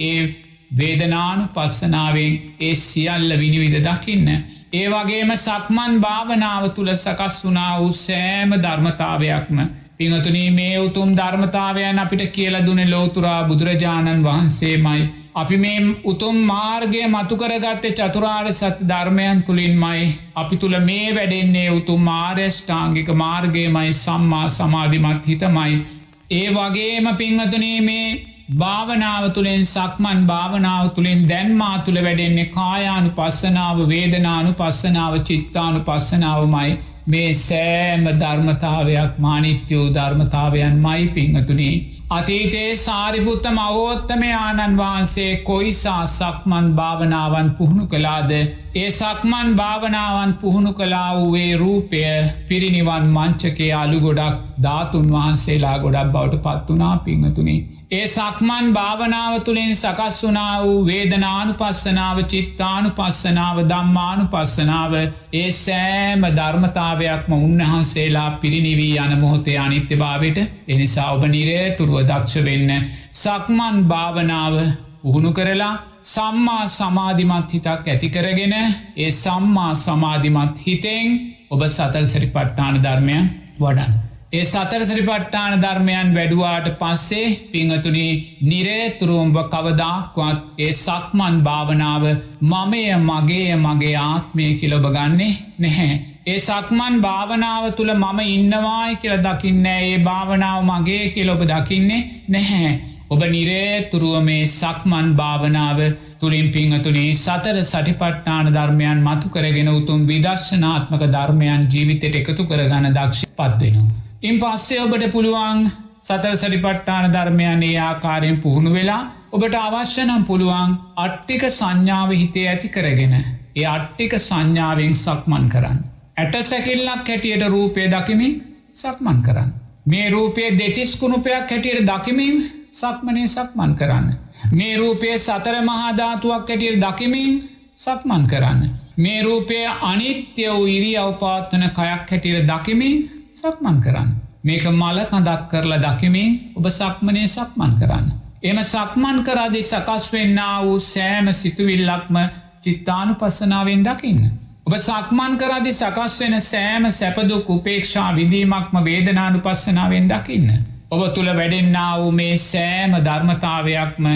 [0.00, 4.28] ඒ වේදනානු පස්සනාවෙන් ඒ සියල්ල විනිවිධ දකින්න.
[4.72, 9.58] ඒ වගේම සක්මන් භාවනාව තුළ සකස් වනා වූ සෑම ධර්මතාවයක්ම
[9.98, 15.08] පිංහතුනී මේ උතුම් ධර්මතාවයන් අපිට කියල දුන ලෝතුරා බුදුරජාණන් වහන්සේමයි.
[15.34, 20.14] අපි මේ උතුම් මාර්ගය මතුකරගත්තේ චතුරාර් සත් ධර්මයන් තුළින්මයි.
[20.34, 25.82] අපි තුළ මේ වැඩෙන්නේ උතුම් මාර්යෂ්ඨාංගික මාර්ගයමයි සම්මා සමාධිමත් හිතමයි.
[26.30, 34.52] ඒ වගේම පිංහතුනේ මේ භාවනාව තුළින් සක්මන් භාවනාව තුළින් දැන්මා තුළ වැඩෙන්නේ කායානු පස්සනාව වේදනානු
[34.52, 36.76] පස්සනාව චිත්තානු පස්සනාවමයි
[37.06, 41.70] මේ සෑම ධර්මතාවයක් මානිත්‍යයෝ ධර්මතාවයන් මයි පිංහතුනි.
[42.10, 51.08] අතීතයේ සාරිපුත්ත මවෝත්තම ආනන් වහන්සේ කොයිසා සක්මන් භාවනාවන් පුහුණු කලාද ඒ සක්මන් භාවනාවන් පුහුණු කලා
[51.16, 52.04] වූේ රූපය
[52.48, 57.75] පිරිනිවන් මංචකේ අලු ගොඩක් ධාතුන් වහන්සේලා ගොඩක් බවට පත්වනා පිංහතුනිි.
[57.90, 64.94] ඒ සක්මන් භාවනාව තුළින් සකස් වනා වූ වේදනානු පස්සනාව චිත්තානු පස්සනාව දම්මානු පස්සනාව
[65.32, 72.72] ඒ සෑම ධර්මතාවයක්ම උන්වහන්සේලා පිරිනිවී යන මොහොතේ අනිත්‍ය භාවට එනිසා ඔබ නිරේ තුරුව දක්ෂ වෙන්න
[73.14, 74.58] සක්මන් භාවනාව
[75.04, 75.72] පුහුණු කරලා
[76.06, 78.56] සම්මා සමාධිමත් හිතක් ඇතිකරගෙන
[78.96, 81.16] ඒ සම්මා සමාධිමත් හිතෙන්
[81.50, 83.96] ඔබ සතල් සරි පට්ටාන ධර්මයන් වඩන්.
[84.36, 88.06] ඒ සතර සරිපට්ඨාන ධර්මයන් වැඩුවාට පස්සේ පිංහතුනි
[88.42, 92.04] නිරේතුරුම්ඹ කවදක්වත් ඒ සක්මන් භාවනාව
[92.44, 95.92] මමය මගේ මගේ ආත්මය කිලොබගන්නේ නැහැ.
[96.26, 102.72] ඒ සක්මන් භාවනාව තුළ මම ඉන්නවායි කියල දකින්න ඒ භාවනාව මගේ කියලොබ දකින්නේ නැහැ.
[103.08, 105.84] ඔබ නිරේතුරුව මේ සක්මන් භාවනාව
[106.20, 114.05] තුළින් පිංහතුනේ සතර සටිපට්ඨාන ධර්මයන් මතු කරගෙන උතුම් විදර්ශනාත්මක ධර්මයන් ජීවිතයට එකතු කරගන දක්ෂ පත්වෙනවා.
[114.22, 115.58] ඉන් පස්සේ ඔබට පුළුවන්
[116.02, 123.14] සතර සරිපට්ඨාන ධර්මයන් ඒ ආකාරයෙන් පුහුණු වෙලා ඔබට අවශ්‍යනම් පුළුවන් අට්ටික සංඥාව හිතේ ඇති කරගෙන
[123.16, 125.78] ඒ අට්ටික සංඥාවෙන් සක්මන් කරන්න.
[126.16, 128.34] ඇට සැකිල්ලක් හැටියට රූපය දකිමින්
[128.74, 129.50] සක්මන් කරන්න.
[129.86, 132.34] මේ රූපයේ දෙතිස් කුණුපයක් හැටියට දකිමින්
[132.72, 134.08] සක්මනේ සක්මන් කරන්න.
[134.52, 137.34] මේ රූපයේ සතර මහාධාතුවක් හැටියට දකිමින්
[137.76, 138.70] සක්මන් කරන්න.
[138.96, 143.15] මේ රූපය අනිත්‍ය වූ ඉරි අවපාත්වන කයක් හැටියට දකිමින්
[143.46, 144.08] සක්මන් කරන්න.
[144.44, 148.06] මේක මල කඳක් කරලා දකිමින් ඔබ සක්මනය සක්මන් කරන්න.
[148.42, 152.16] එම සක්මන් කරදි සකස් වෙන්න වූ සෑම සිතුවිල්ලක්ම
[152.64, 154.30] චිත්තානු පස්සනාවෙන් දකින්න.
[154.66, 160.48] ඔබ සක්මන් කරදි සකස් වෙන සෑම සැපදුක් උපේක්ෂා විදීමක්ම වේදනානු පස්සනාවෙන් දකින්න.
[160.90, 164.06] ඔබ තුළ වැඩෙන්න්න වූ මේ සෑම ධර්මතාවයක්ම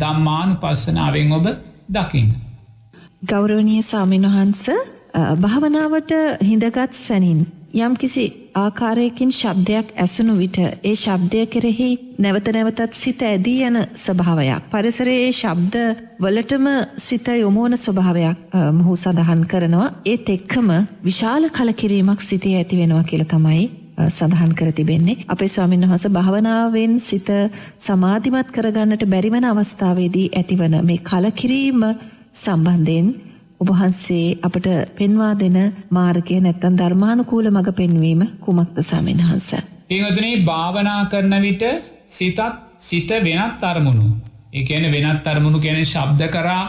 [0.00, 1.46] දම්මානු පස්සනාවෙන් ඔබ
[1.90, 2.34] දකින්න.
[3.26, 4.64] ගෞරවනය සාමීන් වහන්ස
[5.40, 8.22] භාවනාවට හිඳගත් සැනින් යම් කිසි
[8.56, 14.62] ආකාරයකින් ශබ්දයක් ඇසුණු විට ඒ ශබ්දය කෙරෙහි නැවත නැවතත් සිත ඇදී යන ස්වභාවයක්.
[14.70, 15.76] පරිසරයේ ශබ්ද
[16.18, 16.66] වලටම
[16.98, 18.38] සිත යොමුවන ස්වභාවයක්
[18.72, 19.88] මොහු සඳහන් කරනවා.
[20.04, 20.70] ඒත් එක්කම
[21.02, 23.68] විශාල කලකිරීමක් සිතේ ඇති වෙනවා කියලා තමයි
[24.08, 25.20] සඳහන් කර තිබෙන්නේ.
[25.26, 27.28] අපේ ස්වාමීන් වහන්සේ භාවනාවෙන් සිත
[27.80, 31.82] සමාධිමත් කරගන්නට බැරිවන අවස්ථාවේදී ඇතිවන මේ කලකිරීම
[32.34, 33.14] සම්බන්ධයෙන්
[33.60, 34.66] ඔබහන්සේ අපට
[34.96, 35.56] පෙන්වා දෙන
[35.90, 39.50] මාර්ගය නැත්තන් ධර්මානුකූල මඟ පෙන්වීම කුමක්ද සමෙන් වහන්ස.
[39.88, 41.64] පිංහතුනේ භාවනා කරන විට
[42.08, 42.40] සිතත්
[42.78, 44.08] සිත වෙනත් අරමුණු.
[44.52, 46.64] එකන වෙනත් අරමුණු කියන ශබ්ද කරා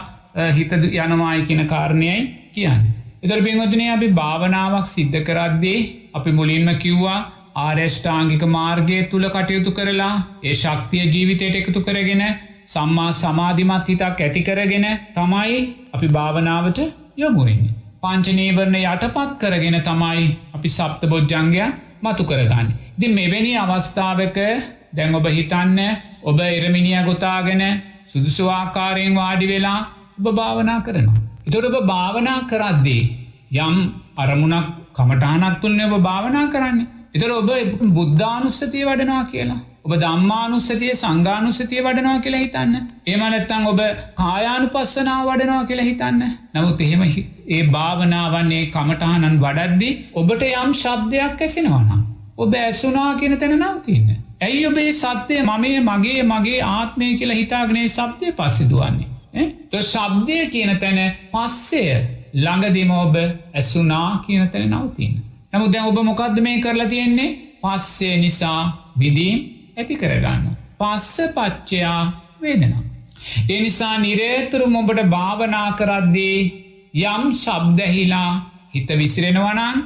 [0.52, 2.18] හිත යනවායි කියන කාරණයයි
[2.54, 2.82] කියන්න.
[3.22, 5.78] එතර පිංහතුනේ අපි භාවනාවක් සිද්ධ කරද්දේ
[6.14, 7.18] අපි මුලින්ම කිව්වා
[7.58, 12.22] ආර්යෂ්ඨාංගික මාර්ගය තුළ කටයුතු කරලා ඒ ශක්තිය ජීවිතයට එකතු කරගෙන
[12.68, 15.58] සම්මා සමාධිමත් හිතක් ඇතිකරගෙන තමයි
[15.92, 16.78] අපි භාවනාවට
[17.16, 17.74] යොමුුවන්නේ.
[18.02, 21.62] පංචනීවරණ යටපත් කරගෙන තමයි අපි සප්ත බොජ්ජංගය
[22.02, 22.68] මතු කරගන්න.
[22.96, 24.36] ඉති මෙවැනි අවස්ථාවක
[24.92, 25.78] දැන් ඔබ හිතන්න
[26.22, 27.62] ඔබ එරමිනිිය ගොතාගෙන
[28.06, 29.80] සුදුසුවාකාරයෙන් වාඩි වෙලා
[30.18, 31.18] ඔබ භාවනා කරනවා.
[31.46, 33.02] එතොට ඔබ භාවනා කරද්දී
[33.58, 33.76] යම්
[34.16, 36.78] අරමුණක් කමටානක් තුන්න ඔබ භාවනා කරන්න.
[37.18, 37.50] එතර ඔබ
[37.92, 39.60] බුද්ධානුස්සතිය වඩනවා කියලා.
[39.84, 42.74] ඔබ දම්මානුස්සතිය සංගානුස්සතිය වඩනවා කියලා හිතන්න.
[43.06, 43.80] ඒමනැත්තං ඔබ
[44.14, 46.22] කායානු පස්සනාව වඩනවා කියලා හිතන්න.
[46.54, 52.02] නමුත් එහෙම ඒ භාවනාවන්නේ කමටහනන් වඩද්දි ඔබට යම් ශබ්දයක් ඇසෙනවනම්.
[52.38, 54.10] ඔබ ඇසුනා කියන තැන නවතින්න.
[54.40, 59.08] ඇයි ඔබේ සත්‍යය මමේ මගේ මගේ ආත්මය කියලා හිතාගනේ සබ්දය පස්සිදුවන්නේ.
[59.70, 61.00] ත ශබ්දය කියන තැන
[61.32, 61.82] පස්සය
[62.36, 65.16] ළඟදිම ඔබ ඇසුනා කියන තැන නවතින්න.
[65.52, 68.60] නමුද ඔබ මොකක්ද මේ කරලා තියෙන්නේ පස්සේ නිසා
[68.98, 69.38] විදීම්
[69.76, 70.44] ඇති කරගන්න.
[70.78, 72.00] පස්ස පච්චයා
[72.40, 72.84] වේදෙනවා.
[73.48, 76.38] ඒ නිසා නිරේතුරු මොබට භාවනා කරද්දී
[77.04, 78.32] යම් ශබ්දැහිලා
[78.74, 79.78] හිත විසිරෙනවනන්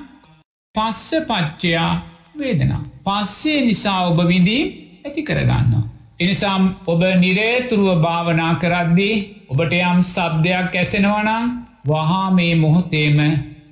[0.74, 1.92] පස්ස පච්චයා
[2.34, 2.82] වේදනා.
[3.04, 4.62] පස්සේ නිසා ඔබ විදී
[5.04, 5.72] ඇති කරගන්න.
[6.20, 9.14] එනිසාම් ඔබ නිරේතුරුව භාවනා කරද්දී
[9.48, 11.46] ඔබට යම් සබ්දයක් ඇසෙනවනම්
[11.86, 13.18] වහා මේ මොහොතේම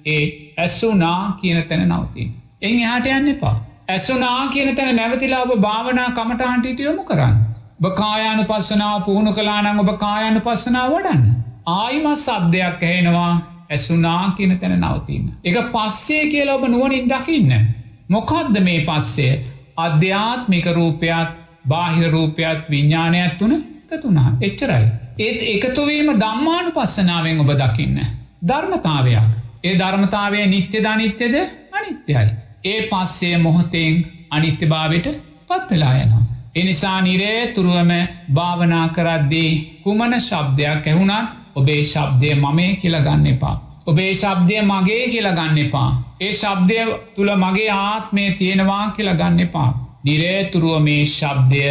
[0.06, 2.32] ඒ ඇස්සුනා කියන තැන නවතින්.
[2.62, 3.56] එං එහට යන්න එපා.
[3.88, 7.36] ඇස්සුනා කියන තැන නැවතිලා ඔබ භාවනා කමටහන්ටිට යොමු කරන්න.
[7.80, 11.22] බකායානු පස්සනාව පුහුණු කලානං ඔබ කායනු පස්සනාව වඩන්න.
[11.66, 13.32] ආයිමත් සබ්දයක් ඇහෙනවා
[13.70, 15.26] ඇසුනා කියන තැන නවතින්න.
[15.44, 17.52] එක පස්සේ කියලා ඔබ නුවනින් දකින්න.
[18.08, 19.32] මොකක්ද මේ පස්සේ
[19.76, 21.28] අධ්‍යාත්මික රූපයක්
[21.68, 23.52] බාහිර රූපයක් විඤ්ඥානයක් තුන
[24.02, 24.86] තුනා එච්චරයි.
[25.18, 28.00] ඒත් එකතුවීම දම්මානු පස්සනාවෙන් ඔබ දකින්න.
[28.42, 29.30] ධර්මතාවයක්.
[29.64, 31.34] ඒ ධර්මතාවය නිත්‍ය ධනිත්‍යද
[31.72, 32.28] අනිත්‍යයි.
[32.64, 33.94] ඒ පස්සේ මොහොතෙන්
[34.30, 35.06] අනිත්‍ය භාවට
[35.48, 36.24] පත්වෙලා යනවා.
[36.54, 37.92] එනිසා නිරේතුරුවම
[38.34, 39.50] භාවනා කරද්දී
[39.84, 43.56] කුමන ශබ්දයක් ඇහුණත් ඔබේ ශබ්දය මමේ කියලගන්න එපා.
[43.86, 45.90] ඔබේ ශබ්දය මගේ කියලගන්න එපා.
[46.20, 46.76] ඒ ශබ්දය
[47.14, 49.70] තුළ මගේ ආත්මය තියෙනවා කියලගන්න එපා.
[50.04, 51.62] නිරේතුරුව මේ ශබ්දය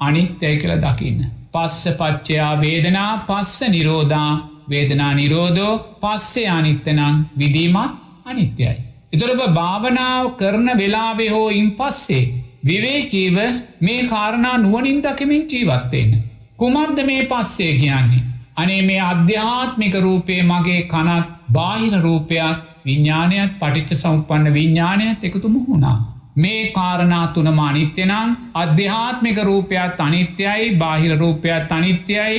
[0.00, 1.20] අනිත්‍යය කළ දකින්න.
[1.52, 4.32] පස්ස පච්චයා වේදනා පස්ස නිරෝධා
[4.70, 7.92] වේදනා නිරෝධෝ පස්සේ අනිත්තනං විදීමත්
[8.24, 8.76] අනිත්‍යයි.
[9.12, 12.24] එතුරබ භාවනාව කරන වෙලාවෙ හෝ ඉන් පස්සේ
[12.64, 13.36] විවේකීව
[13.80, 16.12] මේ කාරණා නුවනින් දකිමින් ජීවත්වෙන්න.
[16.56, 18.26] කුමන්ද මේ පස්සේ කියන්නේ.
[18.56, 25.96] අනේ මේ අධ්‍යාත්මික රූපය මගේ කනත් බාහිර රූපයක් විඤ්ඥානයක් පටිච්ච සෞපන්න විඤ්ඥානයක් එකතු මුහුණා.
[26.36, 32.36] මේ කාරණා තුනම අනිත්‍යනම් අධ්‍යාත්මික රූපයක් අනිත්‍යයි බාහිර රූපයක් අනිත්‍යයි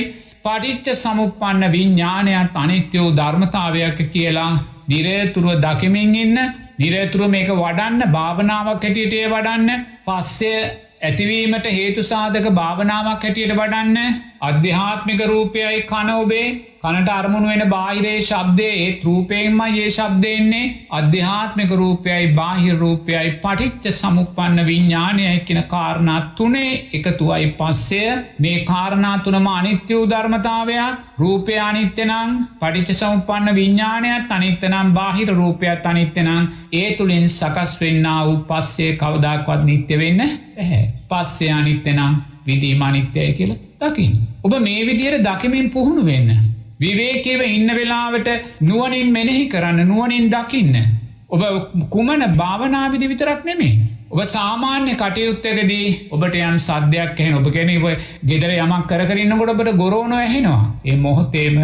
[0.48, 4.52] පටිච්ච සමුපන්න විඤ්ඥානයක් අනිත්‍යයෝ ධර්මතාවයක් කියලා
[4.88, 6.38] නිරේතුරුව දකිමින් ඉන්න.
[6.78, 9.84] නිරේතුරුව මේක වඩන්න භාවනාවක් හැටියටේ වඩන්න.
[10.06, 10.52] පස්සය
[11.00, 14.16] ඇතිවීමට හේතු සාධක භාවනාවක් හැටියට වඩන්න.
[14.40, 16.46] අධ්‍යාත්මික රූපයයි කනඔබේ
[16.82, 24.60] කනට අරමුණු වෙන බාහිරේ ශබ්දය ඒ රූපයෙන්ම ඒ ශබ්දයෙන්නේ අධ්‍යාත්මික රූපයයි බාහිර රූපයයි පටිච්ච සමුපන්න
[24.64, 27.98] විඤ්ඥානයයි කියෙන කාරණා තුනේ එකතුවයි පස්සය
[28.38, 31.00] මේ කාරණා තුනම අනිත්‍යවූ ධර්මතාවයක්.
[31.18, 32.12] රූපය අනිත්‍යනං
[32.60, 36.30] පටිච්ච සමුපන්න විඤ්ඥානයක් අනිත්‍යනම් බාහිර රූපයක් අනිත්‍යනං
[36.72, 42.14] ඒ තුළින් සකස් වෙන්න වූ පස්සේ කවදක්වත් නිත්‍ය වෙන්න ඇහැ පස්සේ අනිත්‍යනම්
[42.46, 44.14] විදීම අනිත්‍යය කියල දකිින්.
[44.44, 46.30] ඔබ මේ විදියට දකිමින් පුහුණු වෙන්න.
[46.80, 48.28] විවේකව ඉන්න වෙලාවට
[48.62, 50.76] නුවනින් මෙනෙහි කරන්න නුවනින් දකින්න.
[51.28, 51.42] ඔබ
[51.90, 53.78] කුමන භාවනාවිදි විතරක් නෙමේ.
[54.10, 57.84] ඔබ සාමාන්‍ය කටයුත්තකදී ඔබට යම් සද්‍යයක් එහෙන ඔබ ගැනීව
[58.24, 60.62] ගෙදර යමක් කරන්නකොට ඔබට ගොරෝණ ඇහෙනවා.
[60.84, 61.58] ඒ මොහොතේම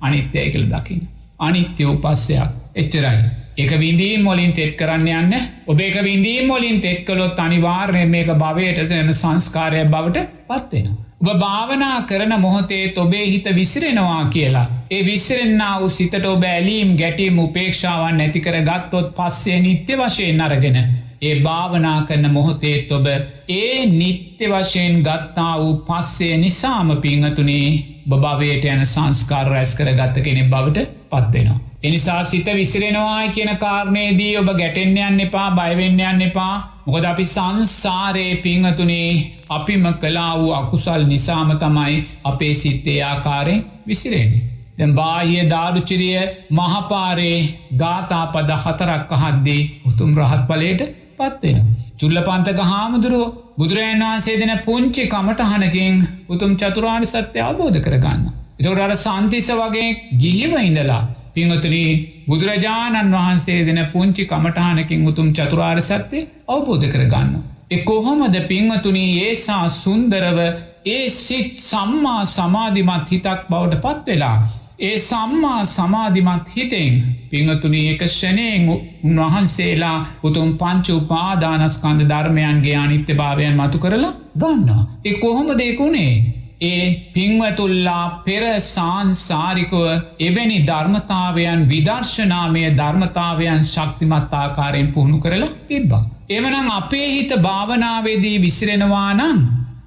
[0.00, 1.08] අනිත්‍යය කළ දකින්න.
[1.40, 3.18] අනිත්‍ය උපස්සයක් එච්චරයි.
[3.56, 5.34] එක විඳීම් මොලින් තෙත් කරන්න යන්න
[5.66, 11.07] ඔබ එක විඳීම් මොලින් තෙත් කළොත් අනිවාර්ය මේක භවයට එන සංස්කාරය බවට පත්වෙනවා.
[11.20, 14.66] ඔබ භාවනා කරන මොහොතේ ඔබේ හිත විසිරෙනවා කියලා.
[14.90, 20.78] ඒ විසිරෙන්න්න වූ සිතට ඔබ ඇලීම් ගැටීම් උපේක්ෂාවන් නැතිකර ගත්තොත් පස්සේ නිත්‍ය වශයෙන් අරගෙන.
[21.22, 23.06] ඒ භාවනා කරන මොහොතේත් ඔබ
[23.50, 27.68] ඒ නිත්‍ය වශයෙන් ගත්තා වූ පස්සේ නිසාම පිංහතුනේ
[28.06, 31.67] බභවයට යන සංස්කාර රැස් කර ගත්ත කෙනෙ බවට පත්වෙනවා.
[31.82, 38.36] එනිසා සිත විසිරෙනවායි කියන කාරණයේදී ඔබ ගැටෙන්න්න යන්න එපා බයවෙන්න යන්න එපා මොකද අපි සංසාරයේ
[38.38, 39.10] පිංහතුනේ
[39.50, 44.40] අපිම කලා වූ අකුසල් නිසාම තමයි අපේ සිත්තේ ආකාරයෙන් විසිරෙන්නේ.
[44.78, 47.36] දැ බාහිය ධාරුචිරිය මහපාරේ
[47.76, 51.62] ගාතාපද හතරක් අහද්දී උතුම් රහත් පලට පත්වෙන.
[51.96, 58.26] චුල්ල පන්තක හාමුදුරුව බුදුරජන් වහන්සේ දෙන පුංචි කමටහනකින් උතුම් චතුරාණ සත්‍ය අවබෝධ කරගන්න.
[58.58, 59.88] එතකට අර සන්තිස වගේ
[60.18, 61.00] ගිහිව ඉඳලා
[61.38, 61.90] පිංහතුනී
[62.28, 67.34] බුදුරජාණන් වහන්සේ දෙන පුංචි කමටහනකින් උතුම් චතුරාර් සත්‍යය අවබෝධ කරගන්න.
[67.70, 70.38] එ කොහොමද පිංහතුනී ඒසා සුන්දරව
[70.86, 74.38] ඒ සිත් සම්මා සමාධිමත් හිතක් බවට පත් වෙලා.
[74.80, 76.96] ඒ සම්මා සමාධිමත් හිතෙන්
[77.30, 78.68] පිංහතුනී එක ෂණයෙන්
[79.04, 84.82] උන්වහන්සේලා උතුම් පංච උපාදානස්කන්ද ධර්මයන්ගේ අනිත්‍ය භාවයන් මතු කරලා ගන්නවා.
[85.04, 86.12] එ කොහොම දෙකුණේ
[86.60, 89.84] ඒ පින්වතුල්ලා පෙර සාන්සාරිකුව
[90.20, 96.02] එවැනි ධර්මතාවයන් විදර්ශනාමය ධර්මතාවයන් ශක්තිමත්තාකාරයෙන් පුහුණු කරලා තිබ්බා.
[96.30, 99.38] එවනම් අපේ හිත භාවනාවේදී විසිරෙනවා නම්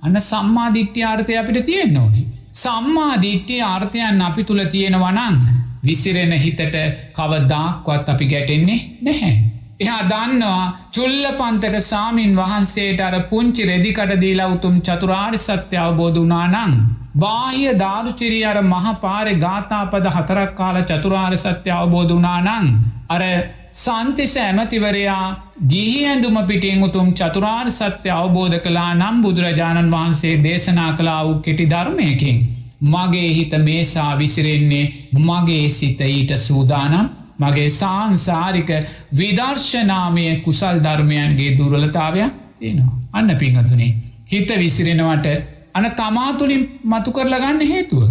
[0.02, 2.26] අන්න සම්මාධිට්්‍ය ආර්ථය අපිට තියෙන්න්න ඕනේ.
[2.56, 5.38] සම්මාධිට්්‍ය ආර්ථයන් අපි තුළ තියෙනවනං
[5.84, 6.62] විසිරෙන හිතට
[7.14, 9.51] කවදාක්වත් අපි ගැටෙන්නේ නැහැ.
[9.82, 16.76] එහා දන්නවා චුල්ල පන්තක සාමීන් වහන්සේට අර පුංචි රෙදිකට දීලා උතුම් චතුරාර් සත්‍ය අවබෝධ වනානං.
[17.16, 22.68] බාහිය ධාරුචිරී අර මහපාරෙ ගාථාපද හතරක් කාල චතුරාර් සත්‍ය අවබෝධ වනානං.
[23.10, 23.22] අර
[23.76, 25.26] සන්තිස ඇමතිවරයා
[25.68, 31.66] ගිහි ඇඳුම පිටින් උතුම් චතුරාර් සත්‍ය අවබෝධ කලා නම් බුදුරජාණන් වහන්සේ දේශනා කලා වූ කෙටි
[31.68, 32.38] ධර්මයකින්.
[32.84, 34.86] මගේ හිත මේසා විසිරෙන්නේ
[35.20, 37.10] මගේ සිත ඊට සූදානම්
[37.42, 38.72] මගේ සාංසාරික
[39.14, 42.98] විදර්ශනාමය කුසල් ධර්මයන්ගේ දුරලතාවයක් තියෙනවා.
[43.12, 43.96] අන්න පිංහතුනේ.
[44.28, 45.28] හිත විසිරෙනවට
[45.74, 48.04] අන තමාතුලින් මතු කරලගන්න හේතුව.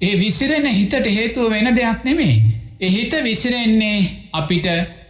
[0.00, 2.42] ඒ විසිරෙන හිතට හේතුව වෙන දෙයක් නෙමේ.
[2.80, 3.98] එහිත විසිරෙන්නේ
[4.32, 4.66] අපිට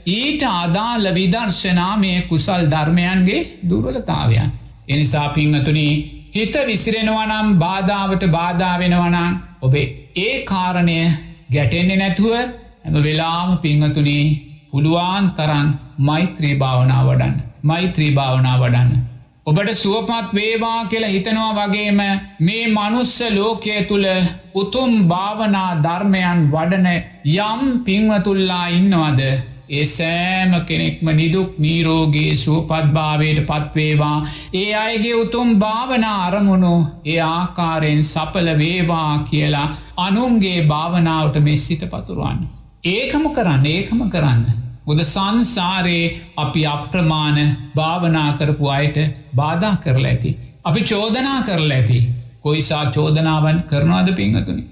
[0.08, 4.52] ඊට අදාළ විදර්ශනාමය කුසල් ධර්මයන්ගේ දුර්වලතාවයන්.
[4.88, 5.94] එනිසා පිංහතුනී
[6.34, 9.86] හිත විසිරෙනවනම් බාධාවට බාධාවෙනවනම් ඔබේ
[10.16, 10.98] ඒ කාරණය
[11.52, 12.34] ගැටෙන්නේ නැතුව
[12.86, 14.24] ඇම වෙලාම පිංහතුනී
[14.70, 15.68] පුළුවන් තරන්
[16.00, 18.90] මෛත්‍රී භාවනා වඩන්න මෛත්‍රී භාවනා වඩන්න.
[19.46, 22.00] ඔබට සුවපත් වේවා කියලා හිතනවා වගේම
[22.40, 24.06] මේ මනුස්ස ලෝකය තුළ
[24.54, 26.88] උතුම් භාවනා ධර්මයන් වඩන
[27.34, 29.22] යම් පින්වතුල්ලා ඉන්නවද
[29.70, 34.18] ඒ සෑම කෙනෙක්ම නිදුක් නීරෝගේ සුවපත්භාවයට පත්වේවා
[34.54, 36.74] ඒ අයගේ උතුම් භාවනා අරමුණු
[37.06, 39.68] ඒ ආකාරයෙන් සපල වේවා කියලා
[39.98, 42.55] අනුන්ගේ භාවනාවට මෙස්සිත පතුරුවන්න.
[42.86, 44.44] ඒකම කරන්න ඒකම කරන්න.
[44.86, 47.40] බුද සංසාරයේ අපි අප්‍රමාණ
[47.74, 48.98] භාවනා කරපු අයට
[49.34, 50.32] බාධා කරලා ඇති.
[50.64, 51.98] අපි චෝදනා කරලා ඇති.
[52.40, 54.64] කොයිසා චෝදනාවන් කරනවාද පිංහතුනි.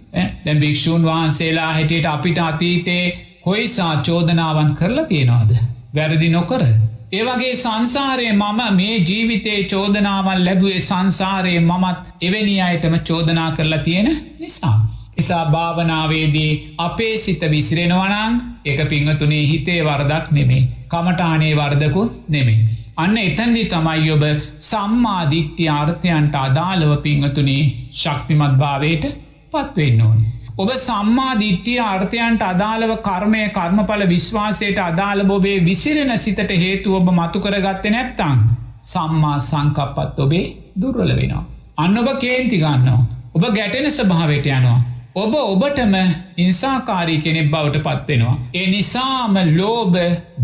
[0.45, 3.05] දැ භික්‍ෂූන් වහන්සේලා හැටියට අපිට අතීතේ
[3.43, 5.53] කොයිසා චෝදනාවන් කරලා තියෙනවාද.
[5.95, 6.65] වැරදි නොකර.
[7.13, 14.79] ඒවගේ සංසාරය මම මේ ජීවිතේ චෝදනාවන් ලැබුවේ සංසාරයේ මමත් එවැනි අයටම චෝදනා කරලා තියෙන නිසා.
[15.17, 22.61] නිසා භාවනාවේදී අපේ සිත විසිරෙනවනං එක පිංහතුනේ හිතේ වර්දක් නෙමේ කමටානේ වර්දකුත් නෙමේ.
[22.97, 24.25] අන්න එතැන්දි තමයි ඔබ
[24.63, 27.63] සම්මාධික්්‍ය ආර්ථයන්ට අදාළව පිංහතුනේ
[27.95, 29.05] ශක්තිමත් භාවයට
[29.53, 30.31] පත්වෙන්න ඕනේ.
[30.57, 38.39] ඔබ සම්මාධිට්්‍යිය අර්ථයන්ට අදාළව කර්මය කර්මඵල විශ්වාසයට අදාළ බොබේ විසිරෙන සිතට හේතු ඔබ මතුකරගත්ත නැත්තං.
[38.85, 40.47] සම්මා සංකප්පත් ඔබේ
[40.81, 41.45] දුර්වල වෙනවා.
[41.77, 43.03] අන්න ඔබ කේන්ති ගන්නවා.
[43.35, 44.81] ඔබ ගැටෙන ස්භාවයට යනවා.
[45.15, 45.93] ඔබ ඔබටම
[46.37, 48.37] ඉන්සාකාරී කෙනෙක් බවට පත්වෙනවා.
[48.55, 49.95] ඒ නිසාම ලෝබ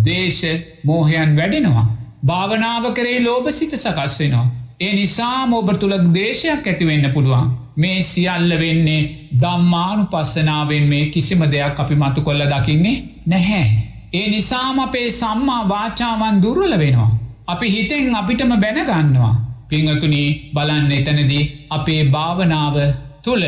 [0.04, 0.42] දේශ
[0.84, 1.86] මෝහයන් වැඩෙනවා.
[2.24, 4.44] භාවනාව කරේ ලෝබ සිත සකස් වෙනවා.
[4.80, 7.48] ඒ නිසාම ඔබ තුළක් දේශයක් ඇතිවෙන්න පුළුවන්.
[7.76, 9.00] මේ සියල්ල වෙන්නේ
[9.36, 13.66] දම්මානු පස්සනාවෙන් මේ කිසිම දෙයක් අපි මතු කොල්ල දකින්නේ නැහැ.
[14.12, 17.10] ඒ නිසාම අපේ සම්මා වාචාවන් දුරුල වෙනවා.
[17.46, 19.34] අපි හිතෙන් අපිටම බැනගන්නවා.
[19.68, 22.80] පිංහතුනී බලන්න එතනදී අපේ භාවනාව
[23.22, 23.44] තුළ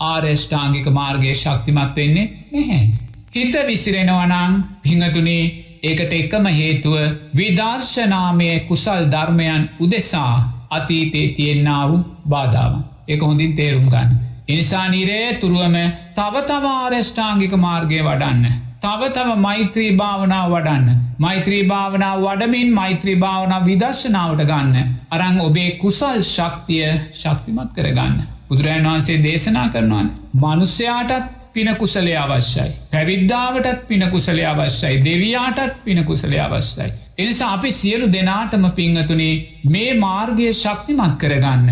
[0.00, 2.90] ආර්යෂ්ඨාංගික මාර්ගය ශක්තිමත් වෙන්නේ නැහැ.
[3.34, 5.44] හිත විසිරෙනවනං පිංහතුනේ
[5.82, 6.94] ඒකට එකම හේතුව
[7.34, 10.34] විදර්ශනාමය කුසල් ධර්මයන් උදෙසා
[10.70, 11.90] අතීතේ තියෙන්න්නාව
[12.28, 12.72] බාධාව.
[13.08, 14.18] එක හොඳින් තේරුම් ගන්න.
[14.48, 15.76] එනිසා නිරේ තුරුවම
[16.14, 18.44] තවතවාර්යෂ්ඨාංගික මාර්ගය වඩන්න.
[18.82, 21.02] තව තව මෛත්‍රී භාවනාව වඩන්න.
[21.18, 24.96] මෛත්‍රී භාවනාව වඩමින් මෛත්‍රී භාවනා විදර්ශනාවට ගන්න.
[25.10, 28.35] අරං ඔබේ කුසල් ශක්තිය ශක්තිමත් කරගන්න.
[28.48, 30.12] බුදුරජන් වහන්සේ දේශනා කරනවන්.
[30.34, 32.70] මනුස්්‍යයාටත් පිනකුසලය අවශ්‍යයි.
[32.92, 35.02] පැවිද්දාවටත් පිනකුසලය අවශ්‍යයි.
[35.04, 36.92] දෙවයාටත් පිනකුසලය අවශ්‍යයි.
[37.18, 41.70] එනිසා අපි සියලු දෙනාටම පිංහතුනේ මේ මාර්ගය ශක්තිමත් කරගන්න.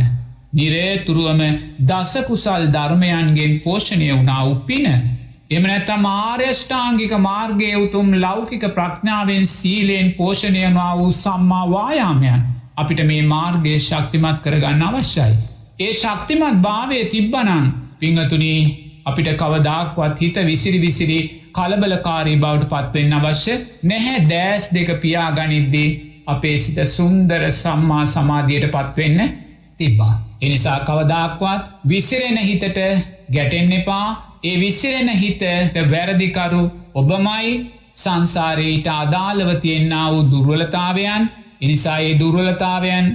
[0.53, 1.43] නිරේතුරුවම
[1.83, 4.87] දසකුසල් ධර්මයන්ගෙන් පෝෂණය වුණා උප්පින.
[5.51, 14.39] එමනැත්තම් මාර්යෂ්ඨාංගික මාර්ගය උතුම් ලෞකික ප්‍රඥාවෙන් සීලයෙන් පෝෂණයනවා වූ සම්මා වායාමයන් අපිට මේ මාර්ගය ශක්තිමත්
[14.43, 15.35] කරගන්න අවශ්‍යයි.
[15.79, 17.65] ඒ ශක්තිමත් භාවය තිබ්බනං
[18.01, 18.61] පිංහතුනී
[19.05, 21.19] අපිට කවදාක්වත් හිත විසිරි විසිරි
[21.53, 24.21] කලබලකාරී බවට පත්වෙන්න අවශ්‍ය නැහැ.
[24.25, 25.89] දෑස් දෙක පියා ගනිද්දී
[26.27, 29.19] අපේ සිත සුන්දර සම්මා සමාධියට පත්වෙන්න
[29.79, 30.15] තිබ්බා.
[30.41, 32.79] එනිසා කවදාක්වත් විසිරෙන හිතට
[33.29, 34.09] ගැටෙන්න එපා.
[34.43, 35.45] ඒ විසිරෙන හිතට
[35.91, 37.53] වැරදිකරු ඔබමයි
[37.95, 41.31] සංසාරයට අදාළව තියෙන්න්න වූ දුර්වලතාවයන්.
[41.61, 43.07] එනිසා ඒ දුර්වලතාවයන්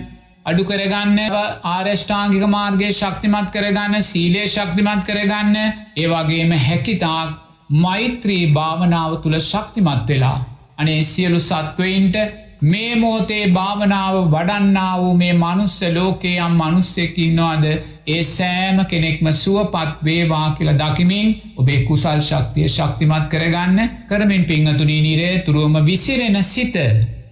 [0.49, 1.19] අඩු කරගන්න
[1.67, 5.55] ආරෂ්ඨාංගික මාර්ගය ශක්තිමත් කරගන්න සීලේ ශක්තිමත් කරගන්න.
[5.97, 7.29] ඒවගේම හැකිතාක්
[7.77, 10.37] මෛත්‍රී භාවනාව තුළ ශක්තිමත් වෙලා.
[10.77, 12.15] අනේ සියලු සත්වයින්ට
[12.63, 17.65] මේ මොහොතේ භාවනාව වඩන්නා වූ මේ මනුස්ස ලෝකේ යම් මනුස්සෙකින්නවාද
[18.07, 23.79] ඒ සෑම කෙනෙක්ම සුවපත් වේවා කියල දකිමින් ඔබේ කුසල් ශක්තිය ශක්තිමත් කරගන්න.
[24.07, 26.75] කරමින් පිංහතුනී නිරේ තුරුවම විසිරෙන සිත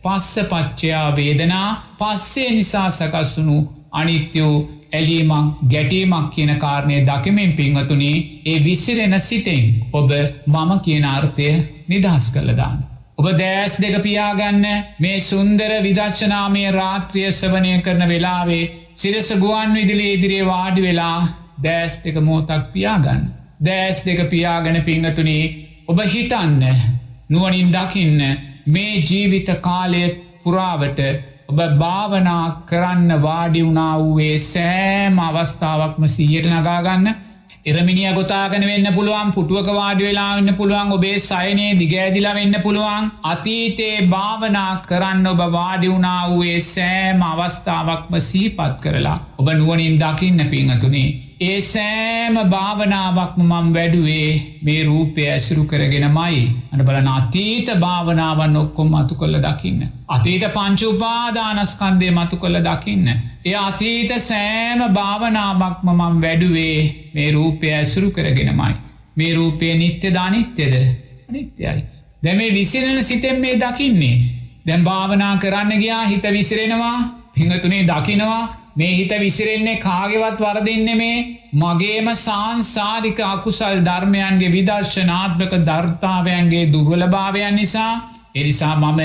[0.07, 1.67] පස්ස පච්චයා වේදනා
[1.99, 3.57] පස්සේ නිසා සකස්වුණු
[3.91, 4.55] අනිත්‍යෝ
[4.91, 8.11] ඇලීමක් ගැටීමක් කියන කාරණය දකිමින් පින්වතුනි
[8.45, 10.11] ඒ විසිරෙන සිතෙන් ඔබ
[10.47, 11.49] මම කියන අර්ථය
[11.87, 12.79] නිදහස් කළදාන්න.
[13.17, 14.65] ඔබ දෑස් දෙක පියාගන්න
[14.99, 21.19] මේ සුන්දර විදර්ශනාමය රාත්‍රිය සවනය කරන වෙලාවේ සිරස ගුවන් විදිලේ ඉදිරියේ වාඩි වෙලා
[21.63, 23.23] දෑස් දෙක මෝතක් පියාගන්න.
[23.59, 25.43] දෑස් දෙක පියාගන පිංහතුනේ
[25.87, 26.61] ඔබ හිතන්න
[27.29, 30.03] නුවනින් දකින්න මේ ජීවිත කාලය
[30.43, 30.99] පුරාවට
[31.49, 37.07] ඔබ භාවනා කරන්න වාඩි වුණා වූයේ සෑම අවස්ථාවක්ම සීයට නගාගන්න
[37.65, 43.11] එරමිනිිය ගොතාගෙන වෙන්න පුළුවන් පුටුවක වාඩි වෙලා වෙන්න පුළුවන් ඔබේ සයනයේ දිගෑදිලා වෙන්න පුළුවන්.
[43.25, 51.09] අතීතේ භාවනා කරන්න ඔබ වාඩි වුණා වූයේ සෑම අවස්ථාවක්ම සීපත් කරලා ඔබ නුවනින් දකින්න පිංහතුනේ
[51.39, 54.29] ඒ සෑම භාවනාවක්ම මම් වැඩුවේ
[54.63, 56.39] මේ රූපය ඇසුරු කරගෙන මයි
[56.73, 59.83] අන බලන අතීත භාවනාවන් ඔක්කොම් මතු කොල්ල දකින්න.
[60.07, 63.05] අතීත පංචුපාදානස්කන්දය මතු කොල්ල දකින්න.
[63.45, 66.79] එය අතීත සෑම භාවනාවක්ම මම් වැඩුවේ
[67.13, 68.73] මේ රූපය ඇසුරු කරගෙනමයි.
[69.17, 70.75] මේ රූපය නිත්‍ය දානිත්‍යද
[71.29, 71.79] අනිත්‍යයි.
[72.23, 74.15] දැ මේ විසිරෙන සිතෙන් මේ දකින්නේ.
[74.67, 76.97] දැම් භාවනා කරන්න ගයා හිත විසිරෙනවා
[77.35, 78.43] පිහතුනේ දකිනවා
[78.77, 81.15] මේ හිත විසිරෙන්නේ කාගෙවත් වරදින්න මේ
[81.55, 87.91] මගේම සංසාරික අකුසල් ධර්මයන්ගේ විදර්ශනාත්මක ධර්තාවයන්ගේ දුර්වලභාවයන් නිසා
[88.35, 89.01] එනිසා මම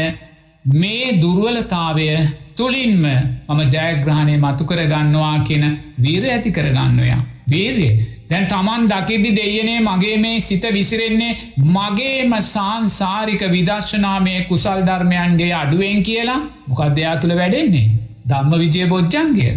[0.64, 2.08] මේ දුර්වලතාවය
[2.54, 3.04] තුළින්ම
[3.48, 5.64] මම ජයග්‍රහණය මතු කරගන්නවා කියන
[5.98, 7.22] වීර ඇති කරගන්නවයා.
[7.48, 7.88] වීරය
[8.30, 11.38] දැන් තමන් දකිදි දෙයනේ මගේ මේ සිත විසිරෙන්නේ
[11.70, 18.01] මගේම සංසාරික විදර්ශනාමය කුසල් ධර්මයන්ගේ අඩුවෙන් කියලා මොකක්දයා තුළ වැඩෙන්නේ.
[18.24, 19.52] ධම්ම විජය බොජ්ජන්ගේ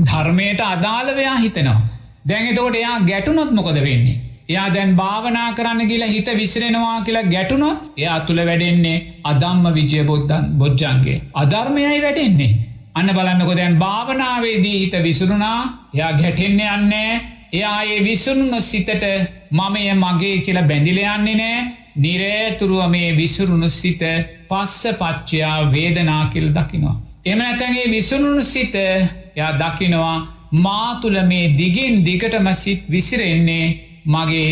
[0.00, 1.80] ධර්මයට අදාළවයා හිතනවා.
[2.24, 4.20] දැන් එතකොට එයා ගැටුනොත් මොකද වෙන්නේ.
[4.48, 10.46] එයා දැන් භාවනා කරන්න කියලා හිත විසිරෙනවා කියලා ගැටුනොත් එයා තුළ වැඩෙන්නේ අදම්ම විජය බොද්ධන්
[10.54, 11.18] බොජ්ජන්ගේ.
[11.34, 12.56] අධර්මයයි වැඩෙන්නේ.
[12.94, 15.58] අන්න බලන්නකො දැන් භාවනාවේදී හිත විසුරුණා
[15.94, 17.10] එයා ගැටෙන්නේ අන්නේ
[17.52, 19.04] එයා ඒ විසුරුණ සිතට
[19.52, 21.60] මමය මගේ කියලා බැඳිලයන්නේ නෑ
[21.96, 24.02] නිරේතුරුව මේ විසුරුණු සිත
[24.48, 26.96] පස්ස පච්චයා වේදනා කියල් දකිනවා.
[27.24, 28.74] එම නැතැගේ විසුණුණු සිත
[29.36, 30.16] යා දකිනවා
[30.58, 33.66] මාතුළ මේ දිගින් දිගටම සිත් විසිරෙන්නේ
[34.06, 34.50] මගේ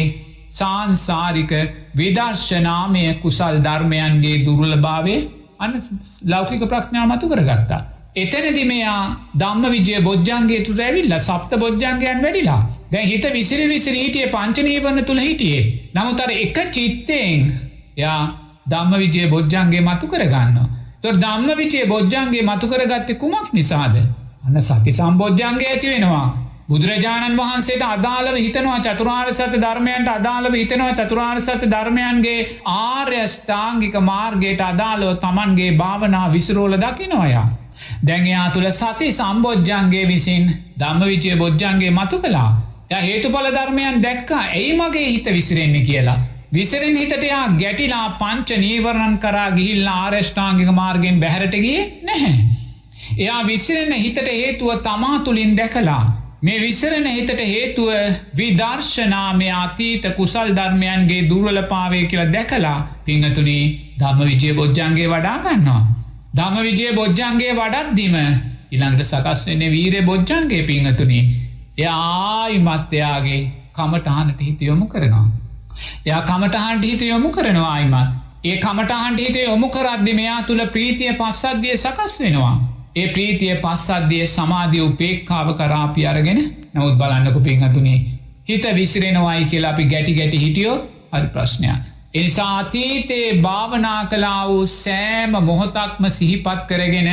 [0.51, 1.53] සාන්සාරික
[1.95, 5.21] විදර්ශනාමය කුසල් ධර්මයන්ගේ දුරුල භාවේ
[5.59, 5.81] අන්න
[6.27, 7.81] ලෞකික ප්‍රඥා මතු කරගත්තා.
[8.17, 9.01] එතනදි මෙයා
[9.35, 15.21] දම්ම විජය බොජ්ජන්ගේ තුර ඇවිල්ල සප්ත බොජ්ජන්ගයන් වැඩිලා දැ හිත විසිරි විසිරි හිටිය පංචනීවන්න තුළ
[15.21, 15.63] හිටියේ
[15.95, 17.53] නමුතර එක චිත්තයෙන්
[17.97, 18.21] යා
[18.67, 20.69] දම්ම විජය බොජ්ජන්ගේ මතු කරගන්නවා.
[21.03, 23.97] තොර දම්ම විචේ බොජ්ජන්ගේ මතුකරගත්තෙ කුමක් නිසාද.
[24.47, 26.27] අන්න සති සම්බෝජ්ජන්ගේ ඇති වෙනවා.
[26.69, 32.41] බුදුරජාණන් වහන්සේට අදාළව හිතනවා චතුරාර් සත ධර්මයන්ට අදාළව හිතනවා චතුරාර් සත ධර්මයන්ගේ
[32.73, 37.47] ආර්යෂ්ඨාංගික මාර්ගයට අදාළව තමන්ගේ භාවනා විසිරෝල දකිනොයා.
[38.07, 42.51] දැන්යා තුළ සති සම්බෝජ්ජන්ගේ විසින් දම්ම විචය බොජ්ජන්ගේ මතු කලා.
[42.91, 46.19] ය හේතු පල ධර්මයන් දැක්කා ඇයි මගේ හිත විසිරෙන්නේ කියලා.
[46.53, 52.37] විසරෙන් හිතටයා ගැටිලා පංච නීවරණන් කරා ගිහිල්ලා ආරෂ්ඨාංගික මාර්ගෙන් බැහරටගේ නැහැ.
[53.17, 56.05] එයා විසිරෙන හිතට හේතුව තමා තුළින් දැකලා.
[56.43, 57.91] මේ විසරණ හිතට හේතුව
[58.37, 63.65] විදර්ශනාමය අතීත කුසල් ධර්මයන්ගේ දුර්වලපාවේ කියලා දැකලා පිංහතුනී
[63.99, 65.83] ධම්ම විජය බොජ්ජන්ගේ වඩාගන්නවා.
[66.35, 68.17] ධම විජය බොජ්ජන්ගේ වඩත්දිම
[68.71, 71.25] ඉළඟට සකස් වෙන්නේ වීරය බොජ්ජන්ගේ පිංහතුනී.
[71.79, 73.43] එයායි මත්‍යයාගේ
[73.75, 75.27] කමටහනට හිතියොමු කරනවා.
[76.07, 78.11] එයා කමටහන්ට හිත යොමු කරනවා අයිමත්.
[78.45, 82.55] ඒ කමටහන්ට හිත යොමු කරද්දි මෙයා තුළ ප්‍රීතිය පස්සද්ධිය සකස් වෙනවා.
[82.97, 86.41] ඒ ප්‍රීතිය පස්සද්ධිය සමාධිය උපේක්කාව කරාපි අරගෙන
[86.75, 87.99] නමුත් බලන්නකු පින්හතුනේ.
[88.49, 90.77] හිත විසිරෙනවයි කියලා අපි ගැටි ගැටි හිටියෝ
[91.13, 91.83] හරි ප්‍රශ්නයක්.
[92.15, 97.11] එනිසා අතීතයේ භාවනා කලා වූ සෑම මොහොතක්ම සිහිපත් කරගෙන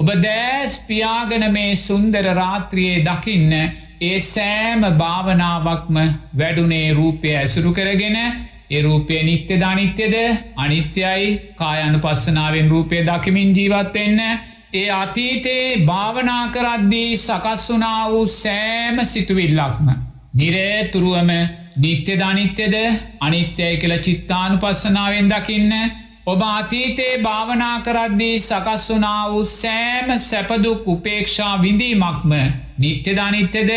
[0.00, 3.52] ඔබ දෑස් පියාගන මේ සුන්දර රාත්‍රියයේ දකින්න
[4.00, 5.96] ඒ සෑම භාවනාවක්ම
[6.34, 8.16] වැඩුනේ රූපය ඇසුරු කරගෙන
[8.70, 10.14] ඒ රූපය නිත්‍ය ධනිත්‍යද
[10.56, 14.20] අනිත්‍යයි කායනු පස්සනාවෙන් රූපය දකිමින් ජීවත්වෙන්න
[14.74, 19.88] ඒ අතීතයේ භාවනා කරද්දී සකස් වනා වූ සෑම සිතුවිල්ලක්ම.
[20.34, 21.30] නිරේතුරුවම
[21.76, 22.76] නිත්‍ය ධනිත්‍යද
[23.20, 25.72] අනිත්‍යය කළ චිත්තානු පස්සනාවෙන් දකින්න.
[26.26, 32.32] ඔබ අතීතයේ භාවනා කරද්දී සකස් වනා වූ සෑම සැපදුක් උපේක්ෂා විඳීමක්ම
[32.78, 33.70] නිත්‍යධනිත්‍යද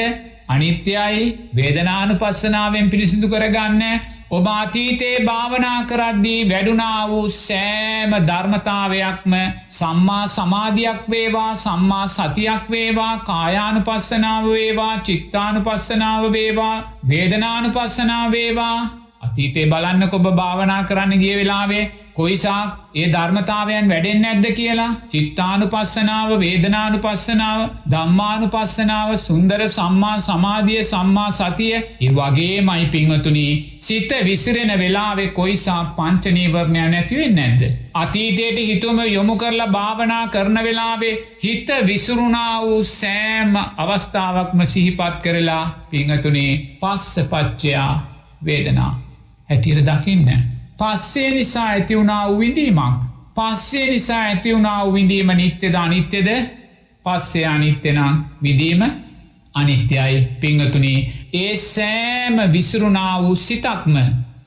[0.48, 1.26] අනිත්‍යයි.
[1.56, 3.84] වේදනානු පස්සනාවෙන් පිරිසිදු කරගන්න.
[4.30, 9.34] ඔබ අතීතයේ භාවනා කරද්දී වැඩුනා වූ සෑම ධර්මතාවයක්ම
[9.78, 16.76] සම්මා සමාධයක් වේවා සම්මා සතියක් වේවා කායානු පස්සනාව වේවා චිත්තානු පස්සනාව වේවා
[17.10, 18.78] වේදනානු පස්සනාව වේවා.
[19.22, 21.84] අතීතේ බලන්න කොබ භාවනා කරන්න ගිය වෙලාවේ
[22.20, 27.62] කොයිසාක් ඒ ධර්මතාවයන් වැඩෙන් ඇද්ද කියලා චිත්තානු පස්සනාව වේදනානු පස්සනාව
[27.92, 35.80] දම්මානු පස්සනාව සුන්දර සම්මා සමාධිය සම්මා සතිය ඒ වගේ මයි පිංවතුනී සිත විසිරෙන වෙලාවෙ කොයිසා
[35.94, 37.64] පංචනීවරණය නැතිවෙන් නැද්ද.
[37.96, 46.54] අතීතයට හිතුම යොමු කරලා භාවනා කරන වෙලාවේ හිත විසුරුණා වූ සෑම් අවස්ථාවක්ම සිහිපත් කරලා පිංහතුනේ
[46.80, 47.92] පස්ස පච්චයා
[48.46, 48.94] වේදනා
[49.50, 50.59] හැටියට දකින්න.
[50.80, 52.96] පස්සේ නිසා ඇති වුණා විඳීමක්.
[53.36, 56.30] පස්සේ නිසා ඇති වුණා විඳීම නිත්‍යද අනිත්‍යද
[57.06, 58.82] පස්සේ අනිත්‍යනම් විදීම
[59.54, 61.00] අනිත්‍යයි පිංහතුනී
[61.34, 63.96] ඒ සෑම විසරුණා වූ සිතක්ම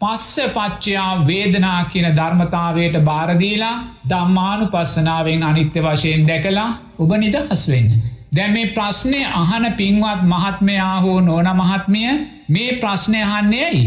[0.01, 3.74] පස්ස පච්චයා වේදනා කියන ධර්මතාවයට බාරදීලා
[4.09, 7.93] දම්මානු පස්සනාවෙන් අනිත්‍ය වශයෙන් දැකලා ඔබ නිදහස් වෙන්න.
[8.35, 12.11] දැ මේ ප්‍රශ්නය අහන පින්වත් මහත්මයා හෝ නෝන මහත්මිය
[12.49, 13.85] මේ ප්‍රශ්නය අහන්නේ ඇයි.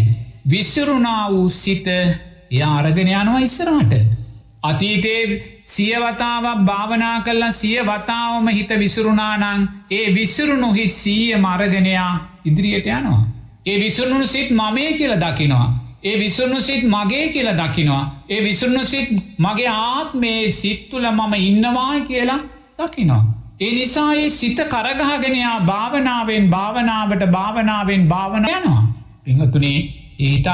[0.50, 1.88] විස්සරුණා වූ සිත
[2.52, 3.94] එයා අරගෙන යනවා ඉස්සරහට.
[4.64, 5.22] අතීතේ
[5.66, 12.12] සියවතාවක් භාවනා කරලා සිය වතාවම හිත විසුරුනානං ඒ විස්සුරුණු හිත් සීය මරගෙනයා
[12.46, 13.24] ඉදිරියට යනවා.
[13.66, 15.68] ඒ විසුරුණු සිත් මමේ කියල දකිනවා.
[16.04, 18.04] ඒ විසුරුණු සිත් මගේ කියල දකිනවා.
[18.30, 22.40] ඒ විසුරුණු සිත් මගේ ආත්මේ සිත්තුල මම ඉන්නවායි කියලා
[22.80, 23.24] දකිනවා.
[23.62, 28.84] ඒ නිසා ඒ සිත කරගහගෙනයා භාවනාවෙන් භාවනාවට භාවනාවෙන් භාවන යනවා.
[29.24, 29.78] පිහතුනේ
[30.20, 30.48] ඒහිත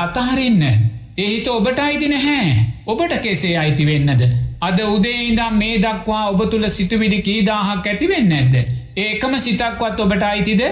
[1.21, 1.27] අතහරන්න.
[1.27, 2.65] එහිත ඔබට අයිති නැහැ.
[2.85, 4.23] ඔබට කෙසේ අයිති වෙන්නද.
[4.61, 8.55] අද උදේඉදම් මේ දක්වා ඔබ තුළ සිතුවිඩි කීදාහක් ඇතිවෙන්න ඇද්ද.
[8.97, 10.63] ඒකම සිතක්වත් ඔබට අයිතිද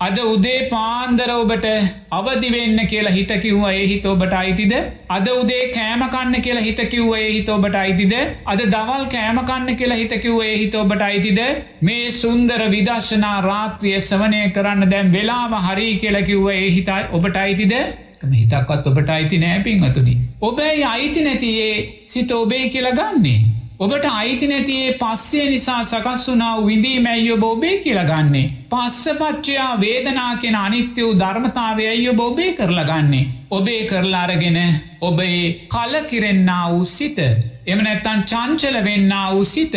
[0.00, 1.64] අද උදේ පාන්දර ඔබට
[2.10, 4.74] අවදිවෙන්න කියලා හිතකිව්ව ඒ හිත ඔබට අයිතිද
[5.08, 8.14] අද උදේ කෑමකන්න කියලා හිතකිව්ව ඒ හිත ඔබට අයිතිද
[8.46, 11.40] අද දවල් කෑමකන්න කියලා හිතකිව්ව ඒ හිත ඔබට අයිතිද
[11.80, 17.74] මේ සුන්දර විදර්ශනා රාත්‍රිය සවනය කරන්න දැම් වෙලාම හරි කියලකිව්ව ඒ හිතයි ඔබට අයිතිද
[18.20, 20.16] කම හිතක්වත් ඔබට අයිති නෑපින් අතුනි.
[20.40, 23.38] ඔබැයි අයිති නැතියේ සිත ඔබේ කියල ගන්නේ.
[23.80, 28.46] ඔබට අයිති නැතියේ පස්සේ නිසා සකස් වුනාව විඳී මැයියෝ බෝබේ කියලගන්නේ.
[28.70, 33.28] පස්සපච්චයා වේදනා කෙන අනිත්‍ය වූ ධර්මතාවය අයියෝ බෝබේ කරලගන්නේ.
[33.50, 34.58] ඔබේ කරලාරගෙන
[35.00, 37.18] ඔබේ කලකිරෙන්න්න වූ සිත.
[37.66, 39.76] එම නැත්තන් චංචල වෙන්න වූ සිත.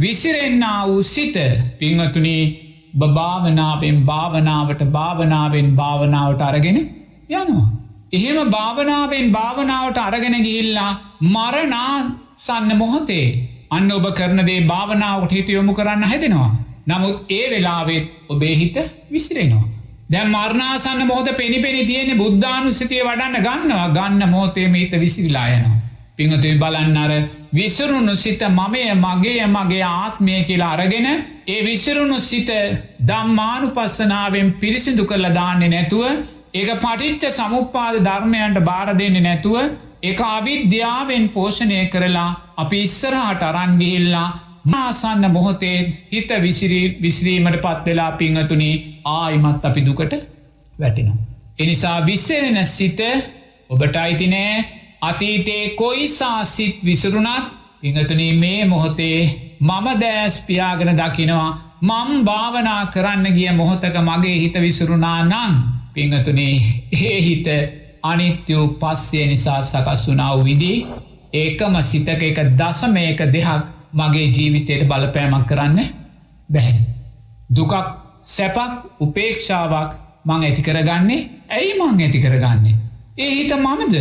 [0.00, 1.36] විසිරෙන්න්න වූ සිත
[1.78, 2.42] පිංහතුනී
[2.94, 6.78] බභාවනාවෙන් භාවනාවට භාවනාවෙන් භාවනාවට අරගෙන
[7.30, 7.81] යනවා.
[8.12, 10.92] එහෙම භාවනාවෙන් භාවනාවට අරගෙන ගිහිල්ලා
[11.28, 11.96] මරනා
[12.38, 13.26] සන්න මොහොතේ
[13.70, 16.50] අන්න ඔබ කරනදේ භාවනාවට හිත යොමු කරන්න හැදෙනවා.
[16.86, 18.76] නමුත් ඒ වෙලාවෙත් ඔබේ හිත
[19.10, 19.68] විසිරෙනවා.
[20.10, 25.76] දැ මර්නාසන්න මොහොත පෙනි පෙනි තියෙන බුද්ධානුස්සිතිය වඩන්න ගන්නවා ගන්න මෝතේම හිත විසිරිලායනවා.
[26.16, 27.12] පිංහතුයි බලන්න අර
[27.52, 31.08] විසරුණු සිත මමය මගේ මගේ ආත්මය කියලා අරගෙන
[31.48, 32.50] ඒ විසරුණු සිත
[33.02, 36.04] දම්මානු පස්සනාවෙන් පිරිසිදු කරලා දාන්නේ නැතුව
[36.54, 39.56] ඒක පටිච්ච සමුප්පාද ධර්මයන්ට බාර දෙන්නේ නැතුව
[40.02, 44.26] එක අවිද්‍යාවෙන් පෝෂණය කරලා අපි ඉස්සරහට අරන්ගිහිල්ලා
[44.66, 45.78] මාසන්න මොහොතේ
[46.08, 48.70] හිත විසිරී විසිරීමට පත්වෙලා පිංහතුනි
[49.06, 50.12] ආයිමත් අපි දුකට
[50.74, 51.18] වැටිනම්.
[51.58, 53.00] එනිසා විස්සරෙන සිත
[53.70, 54.64] ඔබට අයිතිනෑ
[55.02, 59.18] අතීතේ කොයිසා සිත් විසරුණත් පිංහතුනී මේ මොහොතේ
[59.60, 61.50] මම දෑස් පියාගෙන දකිනවා
[61.82, 65.54] මම් භාවනා කරන්න ගිය මොහොතක මගේ හිත විසුරුණා නං.
[65.94, 66.54] පිංහතුනේ
[66.92, 67.46] ඒ හිත
[68.02, 70.78] අනිත්‍යූ පස්සේ නිසා සකස් වුනාව විදී
[71.34, 75.78] ඒකම සිතක එක දසමයක දෙහක් මගේ ජීවිතයට බලපෑමක් කරන්න
[76.48, 76.80] බැහැ.
[77.50, 77.74] දුකක්
[78.26, 79.90] සැපක් උපේක්ෂාවක්
[80.24, 82.76] මං ඇති කරගන්නේ ඇයි මං ඇති කරගන්නේ.
[83.18, 83.96] ඒ හිත මමද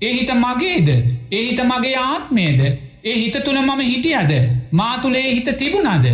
[0.00, 0.88] ඒ හිත මගේද
[1.30, 2.60] ඒ හිත මගේ ආත්මේද
[3.04, 4.32] ඒ හිත තුළ මම හිටියද
[4.72, 6.06] මා තුළේ හිත තිබුණද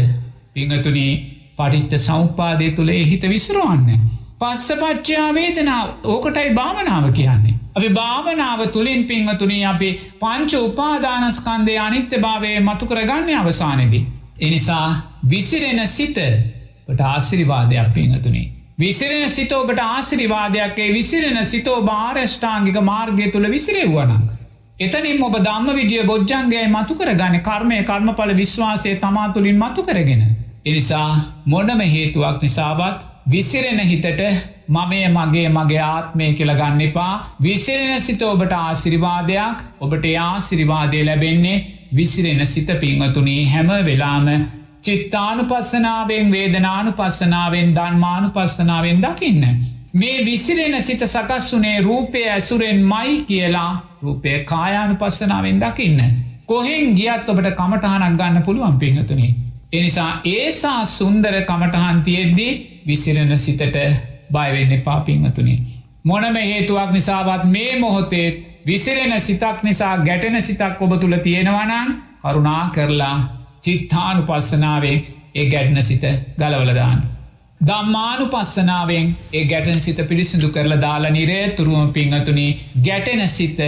[0.55, 1.13] පිංහතුනී
[1.57, 4.18] පටිච්ච සෞපාදය තුළේ හිත විසරුවන්නේ.
[4.41, 7.55] පස්සපච්චයා වේදනාව ඕකටයි භාවනාව කියන්නේ.
[7.77, 9.89] අපි භාවනාව තුළින් පින්වතුනී අපි
[10.21, 14.05] පංච උපාදානස්කන්දය අනිත්‍ය භාවය මතු කරගන්න අවසානදී.
[14.41, 14.87] එනිසා
[15.31, 16.19] විසිරෙන සිතට
[17.07, 18.43] ආසිරිවාදයක් පින්හතුනි.
[18.79, 24.23] විසිරෙන සිත ඔබට ආසිරිවාදයක්ේ විසිරෙන සිතෝ භාරෂ්ඨාංගික මාර්ගය තුළ විසිරෙව්වනම්.
[24.81, 30.23] එතනින් ඔබ දම්ම විජය බොජ්ජන්ගේ මතු කරගන්න කර්මය කර්මඵල විශ්වාසය තමා තුළින් මතු කරගෙන.
[30.65, 31.11] එනිසා
[31.47, 34.21] මොනම හේතුවක් නිසාවත් විසිරෙන හිතට
[34.69, 37.13] මමය මගේ මගේ ආත්මය කියල ගන්න එපා
[37.43, 44.29] විසිරෙන සිත ඔබට ආසිරිවාදයක් ඔබට ආසිරිවාදය ලැබෙන්නේ විසිරෙන සිත පිංවතුනී හැම වෙලාම
[44.83, 49.45] චිත්තානු පස්සනාවෙන් වේදනානු පස්සනාවෙන් ධන්මානු පස්සනාවෙන් දකින්න.
[49.95, 53.73] මේ විසිරෙන සිත සකස් වනේ රූපය ඇසුරෙන් මයි කියලා
[54.03, 56.01] රූපය කායානු පස්සනාවෙන් දකින්න.
[56.47, 59.35] කොහෙන් ගියත් ඔබට කමටහනක් ගන්න පුළුවන් පිංහතුනේ.
[59.73, 62.03] එනිසා ඒසා සුන්දර කමටහන්
[62.89, 63.61] තියෙද්දී විසිරෙන සිතට
[64.33, 65.67] බයවෙන්න පාපිංහතුනි.
[66.05, 73.17] මොනම හේතුවක් නිසාවත් මේ මොහොතේත් විසිරෙන සිතක් නිසා ගැටෙන සිතක් ඔබ තුළ තියෙනවනන් කරුණා කරලා
[73.63, 74.97] චිත්තානු පස්සනාවේ
[75.35, 76.03] ඒ ගැට්න සිත
[76.39, 77.03] ගලවලදාන්න.
[77.61, 83.59] දම්මානු පස්සනාවෙන් ඒ ගැටන සිත පිරිසිදු කරලා දාලා නිරේ තුරුවම පිංහතුනි ගැටෙන සිත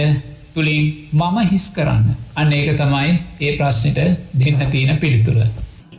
[0.53, 2.15] තුළින් මම හිස් කරන්න.
[2.35, 3.99] අන්න ඒක තමයි ඒ ප්‍රශ්නයට
[4.39, 5.45] දෙන්න තියෙන පිළිතුර.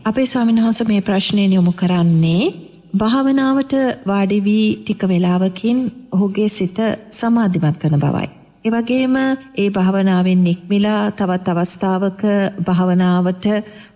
[0.04, 3.72] අපේ ස්වාමින්වහන්ස මේ ප්‍රශ්නය යොමු කරන්නේ භාවනාවට
[4.06, 5.78] වාඩිවී ටික වෙලාවකින්
[6.12, 6.78] ඔහුගේ සිත
[7.12, 8.28] සමාධිමත් කන බවයි.
[8.64, 9.16] එවගේම
[9.56, 12.22] ඒ භාවනාවෙන් නික්මිලා තවත් අවස්ථාවක
[12.66, 13.46] භාවනාවට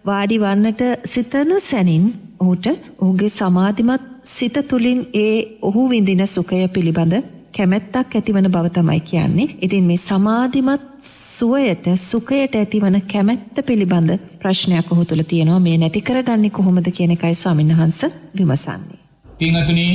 [0.06, 2.04] වාඩි වන්නට සිතන සැනින්
[2.40, 2.66] ඔහුට
[2.98, 7.14] ඔහුගේ සමාධිමත් සිත තුළින් ඒ ඔහු විඳින සුකය පිළිබඳ
[7.56, 9.48] කැමැත්තක් ඇතිවන බව තමයි කියන්නේ.
[9.62, 16.50] ඉතින් මේ සමාධිමත් සුවයට සුකයට ඇතිවන කැමැත්ත පිළිබඳ ප්‍රශ්නයක් ඔහු තුළ තියෙනවා මේ නැති කරගන්නේ
[16.50, 18.00] කොහොමද කියන එකයි ස්වාමින්වහන්ස
[18.38, 19.00] විමසන්නේ.
[19.38, 19.94] පිංහතුනී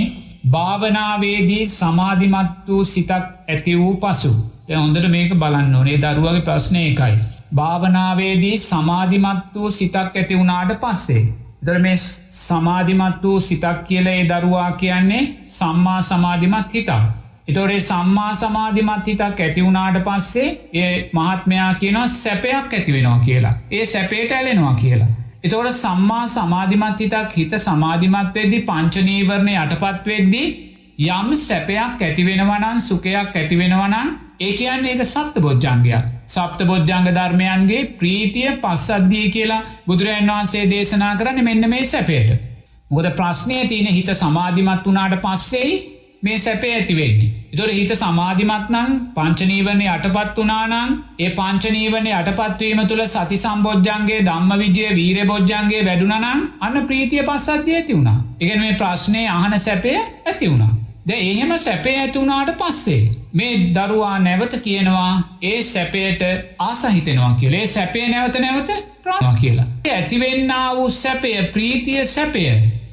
[0.50, 3.12] භාවනාවේදී සමාධිමත් වූ සිතක්
[3.48, 4.32] ඇති වූ පසු.
[4.72, 7.16] හොඳට මේක බලන්න ඕනේ දරුවගේ ප්‍රශ්නය එකයි.
[7.56, 11.24] භාවනාවේදී සමාධිමත් වූ සිතක් ඇති වුණාට පස්සේ.
[11.66, 11.96] දර මේ
[12.40, 17.21] සමාධිමත් වූ සිතක් කියල ඒ දරුවා කියන්නේ සම්මා සමාධිමත් හිතක්.
[17.48, 23.54] එතොරේ සම්මා සමාධිමත් හිතක් ඇතිවුණාට පස්සේ ඒ මහත්මයා කියනවා සැපයක් ඇතිවෙනවා කියලා.
[23.72, 25.08] ඒ සැපේට ඇලෙනවා කියලා.
[25.44, 30.50] එතවට සම්මා සමාධිමත් හිතක් හිත සමාධිමත් වෙද්දි පංචනීවරණය යටපත් වෙද්දී
[31.10, 36.06] යම් සැපයක් ඇතිවෙනවනන් සුකයක් ඇතිවෙනවනන් ඒ කියන්න ඒක සප්ත බොජ්ජන්ගයක්.
[36.28, 42.46] සප්ත බොජ්ජංග ධර්මයන්ගේ ප්‍රීතිය පස්සද්ධිය කියලා බුදුරජන් වහන්සේ දේශනා කරන්න මෙන්න මේ සැපේට.
[42.92, 45.74] මොකද ප්‍රශ්නය තියෙන හිත සමාධිමත් වනාට පස්සෙයි
[46.24, 47.30] මේ සැපේ ඇතිවෙන්නේ.
[47.54, 55.26] එතොට හිත සමාධිමත්නං පංචනීවරණය අටපත් වනානං ඒ පංචනීවරණය අටපත්වීම තුළ සති සම්බෝජ්ජන්ගේ ධම්ම විජය වීර
[55.28, 58.20] බෝජ්ජන්ගේ වැඩුනනම් අන්න ප්‍රීතිය පස්සද්ධිය ඇති වුණා.
[58.42, 60.70] එකන මේ ප්‍රශ්නය අහන සැපය ඇති වුණා.
[61.08, 63.02] ද එහෙම සැපේ ඇතිවුණාට පස්සේ.
[63.34, 65.14] මේ දරුවා නැවත කියනවා
[65.44, 66.22] ඒ සැපයට
[66.60, 68.72] ආසහිතෙනවා කියලේ සැපේ නැවත නැවත
[69.04, 69.68] ප්‍රාවා කියලා.
[69.90, 72.46] ඇතිවෙන්න වූ සැපය ප්‍රීතිය සැපය.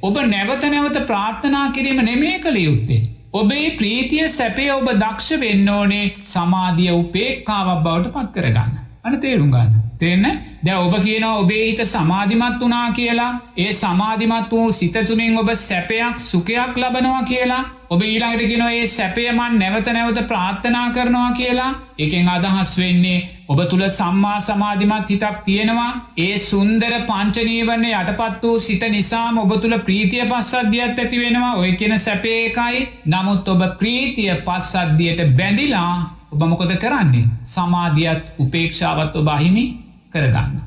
[0.03, 3.01] ඔබ නැවත නැවත ප්‍රාර්ථනා කිරීම නෙමේ කළ යුත්තේ.
[3.33, 8.88] ඔබේ ප්‍රීතිය සැපේ ඔබ දක්ෂ වෙන්න ඕනේ සමාධිය උපේක්කාවක් බවට පත් කරගන්න.
[9.09, 9.79] අන තේරුම් ගන්න.
[9.99, 10.27] තිෙන්න
[10.65, 13.31] දැ ඔබ කියන ඔබේ හිත සමාධිමත් වනා කියලා.
[13.57, 17.65] ඒ සමාධිමත් වූ සිතතුනින් ඔබ සැපයක් සුකයක් ලබනවා කියලා.
[17.91, 21.71] ඔබ ඊළඟටගෙන ඒ සැපයමන් නැවත නැවත ප්‍රාර්ථනා කරනවා කියලා.
[21.99, 25.93] එකෙන් අදහස් වෙන්නේ ඔබ තුළ සම්මා සමාධිමත් හිතක් තියෙනවා.
[26.19, 31.57] ඒ සුන්දර පංචනීවන්නේ යටපත් වූ සිත නිසාම ඔබ තුළ ප්‍රීතිය පස්සද්ධියත් ඇති වෙනවා.
[31.57, 39.65] ඔය කියෙන සැපේකයි නමුත් ඔබ ප්‍රීතිය පස්සද්ධියට බැඳිලා ඔබ මොකොද කරන්නේ සමාධියත් උපේක්ෂාවත් ඔබ අහිමි
[40.13, 40.59] කරගන්න.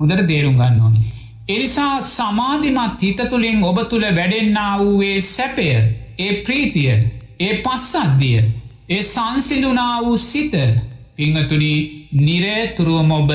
[0.00, 1.12] හොදට දේරුම් ගන්න ඕනේ.
[1.48, 5.68] එනිසා සමාධිමත් හිත තුළින් ඔබ තුළ වැඩෙන්න්න වූේ සැපය
[6.18, 6.94] ඒ ප්‍රීතිය
[7.40, 8.42] ඒ පස්සද්ධිය
[8.88, 10.54] ඒ සංසිදුනා වූ සිත
[11.16, 11.72] පිංහතුනි
[12.18, 13.30] නිරේතුරුවම ඔබ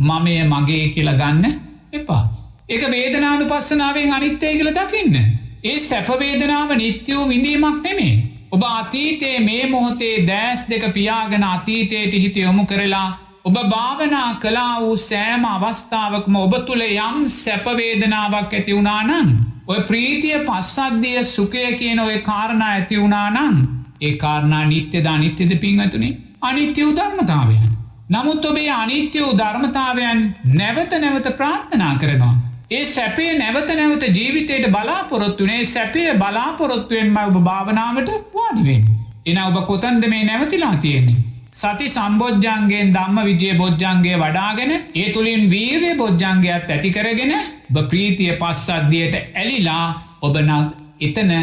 [0.00, 1.44] මමය මගේ කියල ගන්න
[1.92, 2.22] එපා.
[2.68, 5.16] එක වේදනානු පස්සනාවෙන් අනිත්‍යය කියල දකින්න.
[5.64, 8.33] ඒ සැපවේදනාව නිත්‍යවූ විඳීමක් නෙමේ.
[8.54, 13.06] ඔබ අතීතයේ මේ මොහොතේ දෑස් දෙක පියාගෙන අතීතයට හිත යොමු කරලා
[13.44, 19.32] ඔබ භාවනා කලා වූ සෑම අවස්ථාවකම ඔබ තුළ යම් සැපවේදනාවක් ඇති වුණානං.
[19.66, 23.58] ඔය ප්‍රීතිය පස්සද්ධිය සුකය කියන ඔය කාරණා ඇති වුණානං
[24.00, 27.70] ඒ කාරණා නිත්‍යද අනිත්‍යද පිංහතුනේ අනිත්‍ය ධර්මතාවයන්.
[28.08, 30.18] නමුත් ඔබේ අනිත්‍ය වූ ධර්මතාවයන්
[30.52, 32.34] නැවත නැවත ප්‍රාර්ථනා කරනවා.
[32.70, 38.84] ඒ සැපේ නැවත නැවත ජීවිතයට බලාපොරොත්තුනේ සැපය බලාපොරොත්තුවෙන්ම ඔබ භාවනාවට වාඩිවෙන්.
[39.26, 41.16] එන ඔබ කොතන්ද මේ නැවතිලා තියෙන්නේ.
[41.52, 47.34] සති සම්බෝජ්ජන්ගේ දම්ම විජය බොජ්ජන්ගේ වඩාගෙන ඒ තුළින් වීරය බොජ්ජන්ගේත් ඇතිකරගෙන
[47.70, 49.84] බ ප්‍රීතිය පස්සද්ධියට ඇලිලා
[50.22, 51.36] ඔබනත් එතන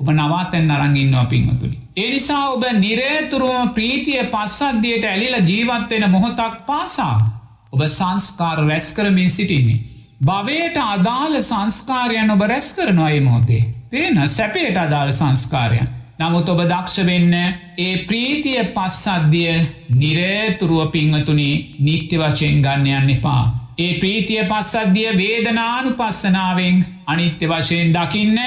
[0.00, 1.76] ඔබ නවාතැන් අරංගින්නවා පින්වතුනි.
[1.96, 7.16] ඒ නිසා ඔබ නිරේතුරුවම ප්‍රීතිය පස්සද්ධියට ඇලිල ජීවත්වෙන මොහොතක් පාසා.
[7.72, 9.97] ඔබ සංස්කාර රැස් කරමින් සිටින්නේ.
[10.20, 13.62] භවයට අදාළ සංස්කාරයන් ඔබ රැස් කරනොයි මොහොතේ.
[13.90, 15.88] තියෙන සැපේට අදාළ සංස්කාරයන්.
[16.18, 17.34] නමුත් ඔබ දක්ෂ වෙන්න
[17.78, 19.54] ඒ ප්‍රීතිය පස්සද්ධිය
[19.94, 21.50] නිරේතුරුව පිංහතුනි
[21.80, 23.44] නිත්‍ය වශයෙන් ගන්නයන්න එපා.
[23.78, 28.38] ඒ ප්‍රීතිය පස්සද්ධිය වේදනානු පස්සනාවෙන් අනිත්‍ය වශයෙන් දකින්න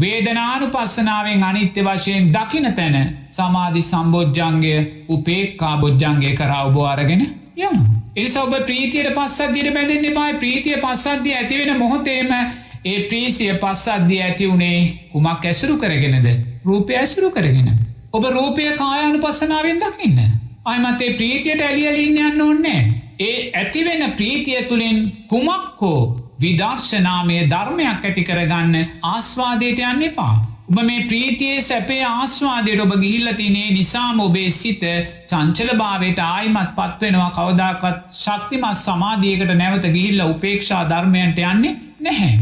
[0.00, 2.96] වේදනානු පස්සනාවෙන් අනිත්‍ය වශයෙන් දකින තැන
[3.30, 4.74] සමාධි සම්බෝජ්ජන්ගය
[5.08, 7.78] උපේක්කා බොජ්ජන්ගේ කරා ඔබ අරගෙන යන.
[8.18, 12.36] එනිස ඔබ ප්‍රීතියට පස්සද්දියට බැඳෙන්නේ පයි ප්‍රීතිය පස්සද්ධිය ඇතිවෙන මොහොතේම
[12.84, 14.78] ඒ ප්‍රීසිය පස්සද්ධිය ඇති වුණේ
[15.12, 16.30] කුමක් ඇසුරු කරගෙනද
[16.64, 17.68] රූපය ඇසුරු කරගෙන.
[18.12, 20.18] ඔබ රූපය කායනු පස්සනාවෙන් දකින්න.
[20.64, 22.80] අයිමතේ ප්‍රීතියට ඇලියලින්න යන්න ඕන්නේ.
[23.20, 24.98] ඒ ඇතිවෙන ප්‍රීතිය තුළින්
[25.28, 26.00] කුමක් හෝ
[26.40, 30.34] විදර්ශනාමය ධර්මයක් ඇති කරගන්න ආස්වාදයට යන්න එපා.
[30.68, 34.82] ඔබ මේ ප්‍රීතියේ සැපේ ආස්වාදයට ඔබ ගිහිල්ලතිනේ නිසාම ඔබේ සිත
[35.30, 42.34] චංචල භාවයට ආයිමත් පත්වෙනවා කවදාකත් ශක්තිමත් සමාධියකට නැවත ගිහිල්ල උපේක්ෂා ධර්මයන්ට යන්නේ නැහැ.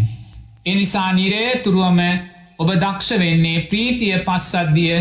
[0.67, 2.01] එනිසා නිරේ තුරුවම
[2.59, 4.99] ඔබ දක්ෂ වෙන්නේ ප්‍රීතිය පස්සද්ධිය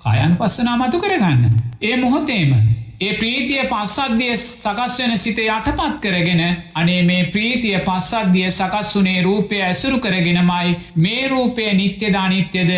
[0.00, 1.58] කයන් පස්සනා මතු කරගන්න.
[1.82, 2.54] ඒ මොහොතේම.
[3.00, 6.40] ඒ ප්‍රීතිය පස්සද්ධිය සකස් වෙන සිත යටපත් කරගෙන
[6.74, 12.72] අනේ මේ ප්‍රීතිය පස්සද්ධිය සකස් වනේ රූපය ඇසුරු කරගෙනමයි මේ රූපය නිත්‍යද අනිත්‍යද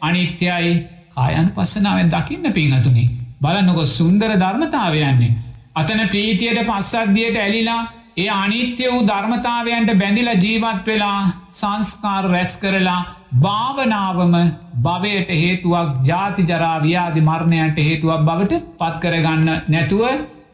[0.00, 0.70] අනිත්‍යයි
[1.10, 3.04] කායන් පස්සනාවෙන් දකින්න පිංහතුනි.
[3.42, 5.34] බලන්නකො සුන්දර ධර්මතාවයන්නේ.
[5.74, 7.82] අතන ප්‍රීතියට පස්සද්ධියට ඇලිලා
[8.16, 11.20] ඒ අනිත්‍ය වූ ධර්මතාවයන්ට බැඳිල ජීවත් වෙලා
[11.52, 13.00] සංස්කාර රැස් කරලා
[13.40, 14.34] භාවනාවම
[14.78, 20.04] භවයට හේතුවක් ජාතිජරාව්‍යාදි මරණයට හේතුවක් බවට පත්කරගන්න නැතුව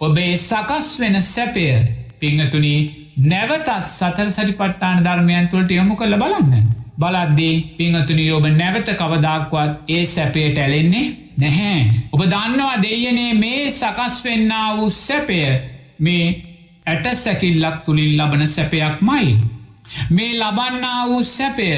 [0.00, 1.66] ඔබේ සකස් වෙන සැපය
[2.18, 2.74] පිංහතුනි
[3.24, 6.68] නැවතත් සතල් සරිපට්ටාන ධර්මයන් තුළට යොමු කළ බලන්න.
[6.98, 11.06] බලද්දී පිංහතුනි ඔබ නැවත කවදක්වත් ඒ සැපයට ඇලෙන්නේ
[11.36, 11.80] නැහැ.
[12.12, 15.42] ඔබ දන්නවා දෙයනේ මේ සකස් වෙන්න වූ සැපය
[15.98, 16.49] මේ
[16.86, 19.38] ඇට සැකිල්ලක් තුළින් ලබන සැපයක් මයි.
[20.10, 21.68] මේ ලබන්නා වූ සැපය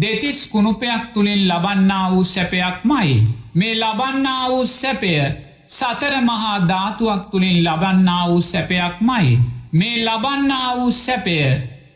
[0.00, 3.22] දෙතිස් කුණුපයක් තුළින් ලබන්නා වූ සැපයක් මයි.
[3.54, 5.12] මේ ලබන්නා වූ සැපය
[5.68, 9.38] සතර මහා ධාතුවක් තුළින් ලබන්නා වූ සැපයක් මයි.
[9.72, 11.38] මේ ලබන්නා වූ සැපය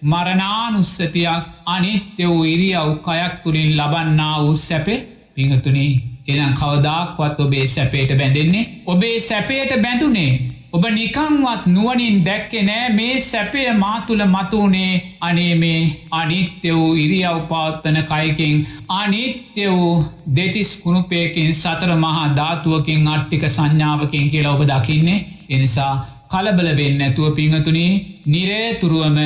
[0.03, 5.93] මරණානුස්සතියක් අනිත්‍ය වූ ඉරියව් කයක් තුළින් ලබන්නා වූ සැපේ පිඟතුනී
[6.29, 13.63] එනම් කවදාක්වත් ඔබේ සැපේට බැඳෙන්නේ ඔබේ සැපේට බැඳුනේ ඔබ නිකංවත් නුවනින් දැක්කෙ නෑ මේ සැපය
[13.77, 15.81] මාතුළ මතුවනේ අනේ මේ
[16.13, 19.91] අනිත්‍ය වූ ඉරියව් පවත්තන කයකින් අනිත්‍ය වූ
[20.37, 25.19] දෙතිස් කුණුපයකින් සතර මහා ධාතුවකින් අට්ටික සංඥාවකින් කියලා ඔබ දකින්නේ
[25.51, 25.93] එනිසා
[26.31, 27.85] කලබල වෙන්න ඇතුව පිංහතුනි
[28.27, 29.21] නිරේතුරුවම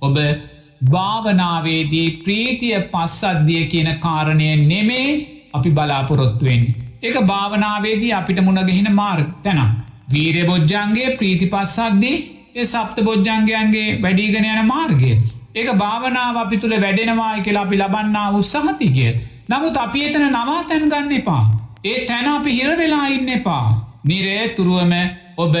[0.00, 0.16] ඔබ
[0.86, 5.06] භාවනාවේදී ප්‍රීතිය පස්සද්ධිය කියන කාරණය නෙමේ
[5.52, 6.66] අපි බලාපොරොත්තුවෙන්.
[7.02, 9.70] එක භාවනාවේදී අපිට මුණගහින මාර්ග තැනම්.
[10.10, 12.16] වීරය බොජ්ජන්ගේ ප්‍රීති පස්සද්දී
[12.54, 15.12] ඒ සප්ත බොජ්ජන්ගයන්ගේ වැඩීගෙන යන මාර්ගය.
[15.54, 19.08] ඒක භාවනාව අපි තුළ වැඩෙනවායි කියලා අපි ලබන්නා උත්සාහතිකය.
[19.48, 21.42] නමුත් අපි එතන නවා තැන් ගන්න එපා.
[21.84, 23.66] ඒ තැන අපි හිරවෙලා ඉන්න එපා.
[24.04, 24.92] නිරේ තුරුවම
[25.40, 25.54] ඔබ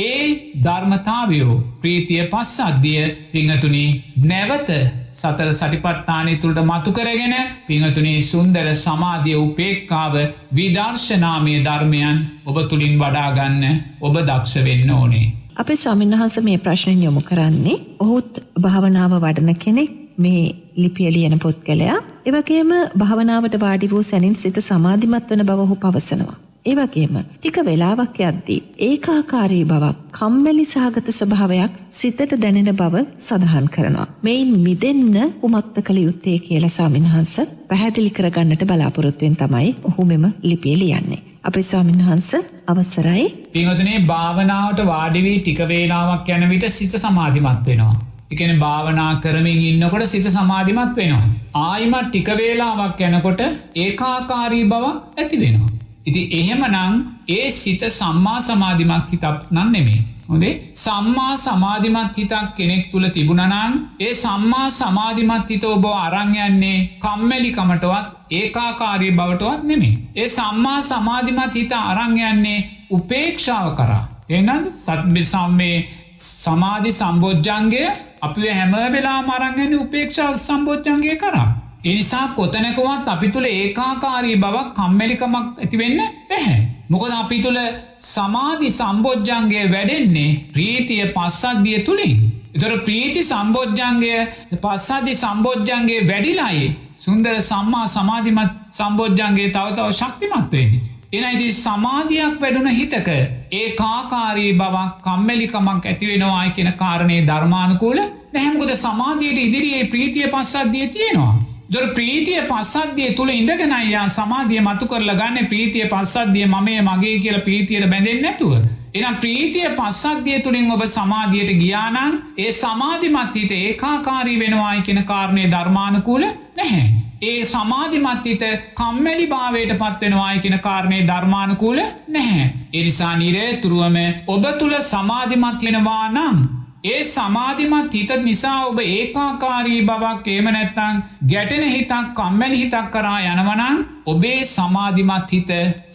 [0.00, 0.20] ඒ
[0.62, 3.84] ධර්මතාවයෝ ප්‍රීතිය පස්සද්ධිය පිංහතුනි
[4.24, 4.70] නැවත
[5.14, 7.34] සතර සටිපට්ඨානය තුළට මතු කරගෙන
[7.66, 10.14] පිංහතුනේ සුන්දර සමාධිය උපේක්කාව
[10.52, 13.64] විදර්ශනාමය ධර්මයන් ඔබ තුළින් වඩාගන්න
[14.00, 15.26] ඔබ දක්ෂ වෙන්න ඕනේ.
[15.56, 20.42] අපේ ස්වාමින්වහන්ස මේ ප්‍රශ්නයෙන් යොමු කරන්නේ ඔහුත් භාවනාව වඩන කෙනෙක් මේ
[20.76, 26.36] ලිපිය ලියන පොත්කලයා එවගේම භාවනාවට වාඩි වූ සැනින් සිත සමාධිමත් වන බව ඔහු පවසනවා.
[26.66, 34.06] ඒවගේම ටික වෙලාවක් යද්දී ඒකාකාරී බවක් කම්මැලි සහගත ස්වභාවයක් සිතට දැනෙන බව සඳහන් කරනවා.
[34.22, 37.34] මෙයින් මිදෙන්න කුමක්ත කළ යුත්තේ කියලා ස්වාමින්හන්ස
[37.68, 41.22] පැහැදිලි කරගන්නට බලාපොරොත්තුවෙන් තමයි ඔහු මෙම ලිපිය ලියන්නේ.
[41.44, 42.30] අපේ ස්වාමින්හන්ස
[42.66, 47.96] අවසරයි පිංහතුනේ භාවනාවට වාඩිවී ටික වේලාවක් යන විට සිත සමාධිමත් වෙනවා.
[48.32, 51.24] එකන භාවනා කරමින් ඉන්නකොට සිත සමාධිමත් වෙනවා.
[51.62, 53.42] ආයිමත් ටික වේලාවක් යනකොට
[53.76, 55.72] ඒකාකාරී බවක් ඇති වෙනවා.
[56.08, 56.92] ඉති එහෙමනං
[57.36, 60.02] ඒ සිත සම්මා සමාධිමත් හිතක් නන් නෙමේ.
[60.30, 60.52] හොදේ
[60.84, 63.74] සම්මා සමාධිමත් හිතක් කෙනෙක් තුළ තිබුණනන්
[64.06, 68.06] ඒ සම්මා සමාධිමත් හිත ඔබ අරංයන්නේ කම්මැලිකමටවත්
[68.40, 69.94] ඒකාකාරී බවටවත් නෙමේ.
[70.16, 72.58] ඒ සම්මා සමාධිමත් හිත අරංයන්නේ
[72.90, 74.02] උපේක්ෂාව කරා.
[74.30, 75.76] එනල් සත්බි සම්මේ
[76.18, 77.88] සමාධි සම්බෝජ්ජන්ගේ
[78.22, 81.48] අපි හැම වෙලා මරංගෙන උපේක්ෂා සම්බෝජ්ජන්ගේ කරා.
[81.86, 86.56] එනිසා කොතනකවත් අපි තුළ ඒකාකාරී බවක් කම්මැලිකමක් ඇතිවෙන්න පැහැ.
[86.90, 87.60] මොකද අපි තුළ
[88.06, 92.18] සමාධි සම්බෝජ්ජන්ගේ වැඩෙන්නේ ප්‍රීතිය පස්සද්ධිය තුළින්.
[92.56, 94.12] එතොර ප්‍රීති සම්බෝජ්ජන්ගය
[94.58, 96.66] පස්සාධි සම්බෝජ්ජන්ගේ වැඩිලායි
[96.98, 100.84] සුන්දර සම්මා සමාධිමත් සම්බෝජ්ජන්ගේ තවතව ශක්තිමත්වෙන්නේ.
[101.12, 103.08] එනයිති සමාධයක් වැඩුණ හිතක
[103.52, 108.00] ඒ කාකාරී බවක් කම්මැලිකමක් ඇතිවෙනවායි කියෙන කාරණය ධර්මානකූල
[108.32, 111.34] නැහැමුකද සමාධයට ඉදිරියේ ප්‍රීතිය පස්සද්ධිය තියෙනවා.
[111.70, 117.86] දොර ප්‍රීතිය පස්සද්ධිය තුළ ඉඳගෙනයියා සමාධිය මතු කරලා ගන්න ප්‍රීතිය පස්සද්ධිය මමේ මගේ කියල ප්‍රීතියට
[117.90, 118.52] බැඳෙන් නැතුව.
[118.94, 126.84] එනම් ප්‍රීතිය පස්සද්ධිය තුළින් ඔබ සමාධියට ගියානන් ඒ සමාධිමත්හිත ඒකාකාරී වෙනවායි කෙන කාරණය ධර්මානකූල නැහැ.
[127.22, 128.44] ඒ සමාධිමත්හිත
[128.74, 132.46] කම්මැලි භාවයට පත්වෙනවායි කෙන කාරණය ධර්මානකූල නැහැ.
[132.72, 133.98] එනිසා නිරේ තුරුවම
[134.28, 136.38] ඔබ තුළ සමාධිමත් වෙනවා නම්
[136.84, 140.96] ඒ සමාධිමත් හිත නිසා ඔබ ඒකාකාරී බවක් ඒම නැත්තං
[141.30, 145.50] ගැටෙන හිතක් කම්මැලි හිතක් කරා යනවනං ඔබේ සමාධිමත් හිත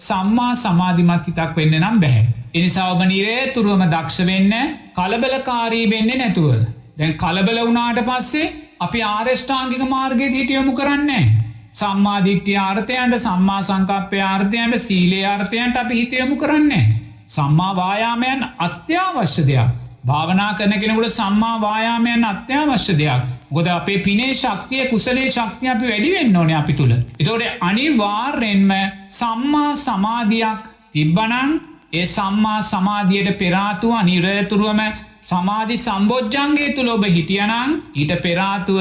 [0.05, 2.25] සම්මා සමාධිමත් හිතක් වෙන්න නම් බැහැ.
[2.53, 4.53] එනිසා ඔබ නිරේ තුරුවම දක්ෂ වෙන්න
[4.95, 6.65] කලබලකාරී වෙන්න නැතුව.
[6.97, 11.23] දැන් කලබල වුණාට පස්සේ අපි ආරෂ්ඨාංගික මාර්ගයට හිටියොමු කරන්නේ.
[11.73, 16.83] සම්මාධිට්්‍ය ආර්ථයන්ට සම්මා සංකප්‍ය ආර්ථයන්ට සීලේ ආර්ථයන්ට අපි හිතයමු කරන්නේ.
[17.27, 19.80] සම්මා වායාමයන් අත්‍යවශ්‍ය දෙයක්.
[20.03, 23.21] භාවනා කරන කෙනෙකුට සම්මා වායාමයන් අත්‍යවශ්‍ය දෙයක්.
[23.51, 26.93] ගොද අපේ පිනේ ශක්තිය කුසලේ ශක්තිය අපි වැඩිවෙන්න ඕන අපි තුළ.
[27.19, 28.71] එතෝට අනිවාර්යෙන්ම
[29.09, 30.61] සම්මා සමාධයක්
[30.93, 31.51] තිබ්බනන්
[31.93, 34.81] ඒ සම්මා සමාධියයට පෙරාතුව නිරතුරුවම
[35.23, 38.79] සමාධි සම්බෝජ්ජන්ගේ තුළ ඔබ හිටියනං ඊට පෙරාතුව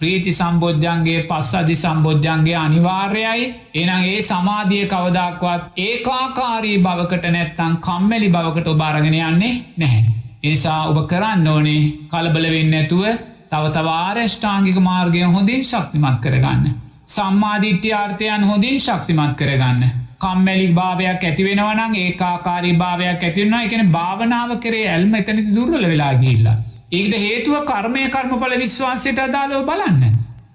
[0.00, 9.18] ප්‍රීති සම්බෝජ්ජන්ගේ පස්සධි සම්බෝජ්ජන්ගේ අනිවාර්යයි එනං ඒ සමාධිය කවදක්වත් ඒකාකාරී බවකට නැත්තං කම්මැලි බවකට ඔබාරගෙන
[9.22, 10.25] යන්නේ නැහැ.
[10.46, 13.04] එනිසා ඔබ කරන්න ඕනේ කලබල වෙන්න ඇතුව
[13.50, 16.64] තව තවාරෂ්ඨාංගික මාර්ගය හොඳින් ශක්තිමත් කරගන්න.
[17.08, 19.82] සම්මාධිට්්‍ය ආර්ථයන් හොඳින් ශක්තිමත් කරගන්න.
[20.18, 26.56] කම්මැලි භාවයක් ඇතිවෙනවනං ඒකාකාරී භාවයක් ඇතිවුණනා එකන භාවනාව කරේ ඇල්ම එතනති දුර්වල වෙලා ගිල්ලා.
[26.90, 30.02] ඒකට හේතුව කර්මය කර්මඵල විශ්වාසයට අදාලෝ බලන්න.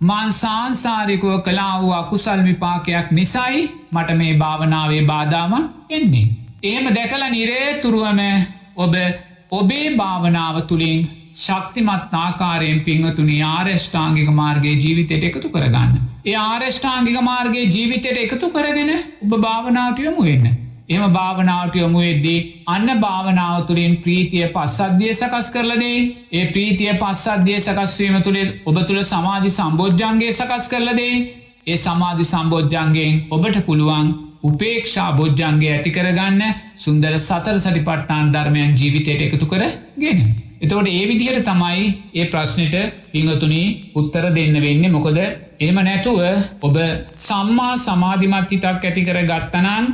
[0.01, 6.27] මන් සාන්සාරිකුව කලා වූ අකුසල් විපාකයක් නිසයි මට මේ භාවනාවේ බාධාවන් එන්නේ.
[6.63, 8.21] එහෙම දැකල නිරේතුරුවම
[8.77, 8.95] ඔබ
[9.51, 10.99] ඔබේ භාවනාව තුළින්
[11.35, 15.93] ශක්තිමත් ආකාරයෙන් පිංහතුනි ආර්ෂ්ඨාංගික මාර්ගගේ ජීවිතයට එකතු කරගන්න.
[16.25, 20.47] ඒ ආර්ෂ්ඨාංගික මාර්ගගේ ජීවිතයට එකතු කරගෙන ඔබ භාවනාටයොමු වෙන්න.
[20.89, 25.99] එම භාවනාවට යොමුවෙද්දී අන්න භාවනාව තුළින් ප්‍රීතිය පස්සද්ධිය සකස් කරලදේ
[26.31, 31.13] ඒ ප්‍රීතිය පස්සද්ධිය සකස්වීම තුළේ ඔබ තුළ සමාධි සම්බෝජ්ජන්ගේ සකස් කරලදේ
[31.67, 34.11] ඒ සමාධි සම්බෝජ්ජන්ගෙන් ඔබට පුළුවන්
[34.43, 36.41] උපේක්ෂා බොජ්ජන්ගේ ඇතිකරගන්න
[36.75, 39.67] සුන්දර සතර සටි පට්ටාන් ධර්මයන් ජීවිතයට එකතු කර
[39.97, 40.23] ගෙන.
[40.61, 42.75] එතවට ඒ විදිහට තමයි ඒ ප්‍රශ්නයට
[43.11, 43.61] පිංහතුනි
[43.95, 45.17] උත්තර දෙන්න වෙන්න මොකද
[45.59, 46.19] එම නැතුව
[46.61, 46.75] ඔබ
[47.21, 49.87] සම්මා සමාධිමත්හිතක් ඇති කර ගත්තනන්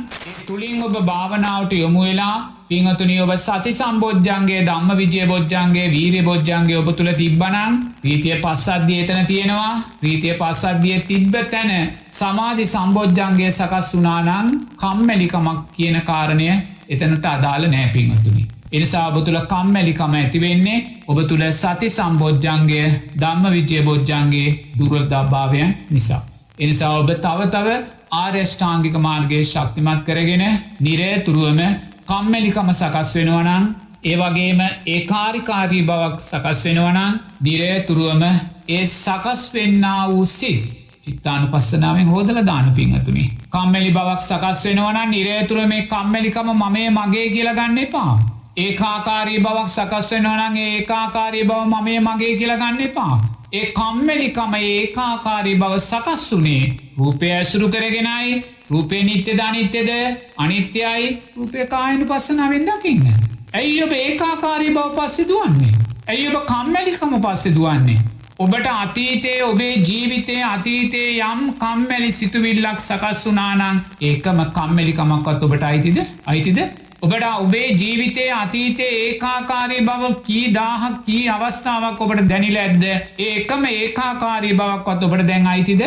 [0.46, 2.34] තුළින් ඔබ භාවනාවට යොමු වෙලා
[2.68, 9.22] පිංහතුනි ඔබ සති සම්බෝජ්ජන්ගේ දම්ම විජය බොජ්ජන්ගේ වීරය බොජ්ජන්ගේ ඔබ තුළ තිබ්බනන් ප්‍රීතිය පස්සද්ධිය එතන
[9.24, 11.72] තියෙනවා ප්‍රීතිය පස්සද්ධිය තිබ්බ තැන
[12.12, 16.52] සමාධි සම්බෝජ්ජන්ගේ සකස් වනානං කම්මැලිකමක් කියන කාරණය
[16.88, 18.44] එතනට අදාළ නෑ පිංහතුනි.
[18.72, 24.48] එනිසා ඔබ තුළ කම්මැලිකම ඇතිවෙන්නේ ඔබ තුළ සති සම්බෝජ්ජන්ගේ ධම්ම විජය බෝජ්ජන්ගේ
[24.78, 26.22] දුරල්දභාවයන් නිසා.
[26.58, 27.68] එනිසා ඔබ තවතව
[28.12, 30.44] ආර්යෂ්ඨාංගික මාර්ගයේ ශක්තිමත් කරගෙන
[30.80, 31.60] නිරේ තුරුවම
[32.06, 38.22] කම්මැලිකම සකස් වෙනවනන් ඒවගේම ඒ කාරිකාරී බවක් සකස් වෙනවනන් දිරේ තුරුවම
[38.68, 43.24] ඒ සකස් වෙන්න වූ සිත් චිත්තාන පස්සනාවෙන් හෝදල දාන පිංහතුනි.
[43.50, 48.37] කම්මැලි බවක් සකස් වෙනවන නිරේතුර මේ කම්මැලිකම මමේ මගේ කියලගන්න එපා.
[48.58, 53.14] ඒකාකාරී බවක් සකස් වෙනවනන් ඒකාකාරී බව මමේ මගේ කියලගන්න එපා.
[53.52, 56.64] ඒ කම්මැලිකම ඒකාකාරී බව සකස් වනේ
[56.98, 58.32] රූපය ඇසුරු කරගෙනයි
[58.70, 59.90] රූපය නිත්‍ය ධනිත්‍යද
[60.36, 61.06] අනිත්‍යයි
[61.36, 63.06] රූපය කායනු පස්සනාවෙන් දකින්න.
[63.54, 65.74] ඇයි ඔබ ඒකාකාරී බව පස්සෙ දුවන්නේ.
[66.08, 68.00] ඇයි ඔබ කම්මැලිකම පස්සෙ දුවන්නේ.
[68.38, 76.60] ඔබට අතීතයේ ඔබේ ජීවිතය අතීතයේ යම් කම්මැලි සිතුවිල්ලක් සකස් වනානං ඒකම කම්මැලිකමක්වත් ඔබට අයිතිද අයිතිද
[77.02, 82.84] ඔබට ඔබේ ජීවිතයේ අතීතයේ ඒකාකාරී බව කී දාහක් කී අවස්ථාවක් ඔබට දැනිල ඇද්ද
[83.22, 85.82] ඒකම ඒකාකාරී බවක්වත් ඔබට දැන් අයිතිද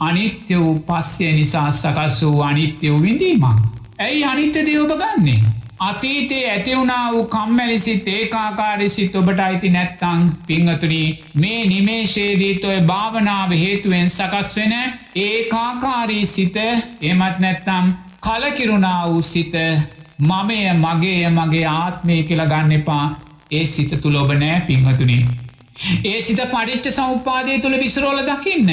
[0.00, 3.60] අනිත්‍ය වූ පස්සේ නිසා සකස් වූ අනිත්‍ය වූ විඳීමක්.
[3.98, 5.42] ඇයි අනිත්‍යදය ඔබ ගන්නේ.
[5.80, 14.56] අතීතයේ ඇතිවුණා වූ කම්මැලිසිත් ඒකාකාරිසිත් ඔබට අයිති නැත්තං පිංහතුනී මේ නිමේශේදීත් ඔය භාවනාව හේතුවෙන් සකස්
[14.56, 14.74] වෙන
[15.18, 16.56] ඒකාකාරී සිත
[17.02, 19.54] එමත් නැත්තම් කලකිරුණා වූ සිත
[20.18, 23.04] මමය මගේය මගේ ආත්මය කියලා ගන්න එපා
[23.50, 25.26] ඒ සිත තුළ ඔබ නෑ පිංහතුනේ.
[26.04, 28.70] ඒ සිත පඩිච්ච සෞපාදය තුළ විසරෝල දකින්න.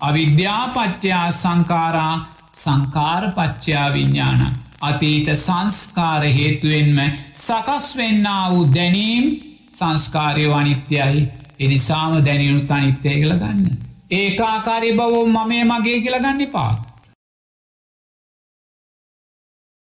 [0.00, 2.14] අවිද්‍යාපච්චයා සංකාරා
[2.54, 4.42] සංකාරපච්චයා විඤ්ඥාන.
[4.82, 6.98] අතීත සංස්කාර හේතුවෙන්ම
[7.36, 9.26] සකස් වෙන්න වූ දැනීම්
[9.72, 11.28] සංස්කාරය අනිත්‍යයි
[11.60, 13.78] එනිසාම දැනියුණු අනිත්‍යය කළ ගන්න.
[14.12, 16.72] ඒකාකාරි බවෝ මමය මගේ කියල ගන්න එපා.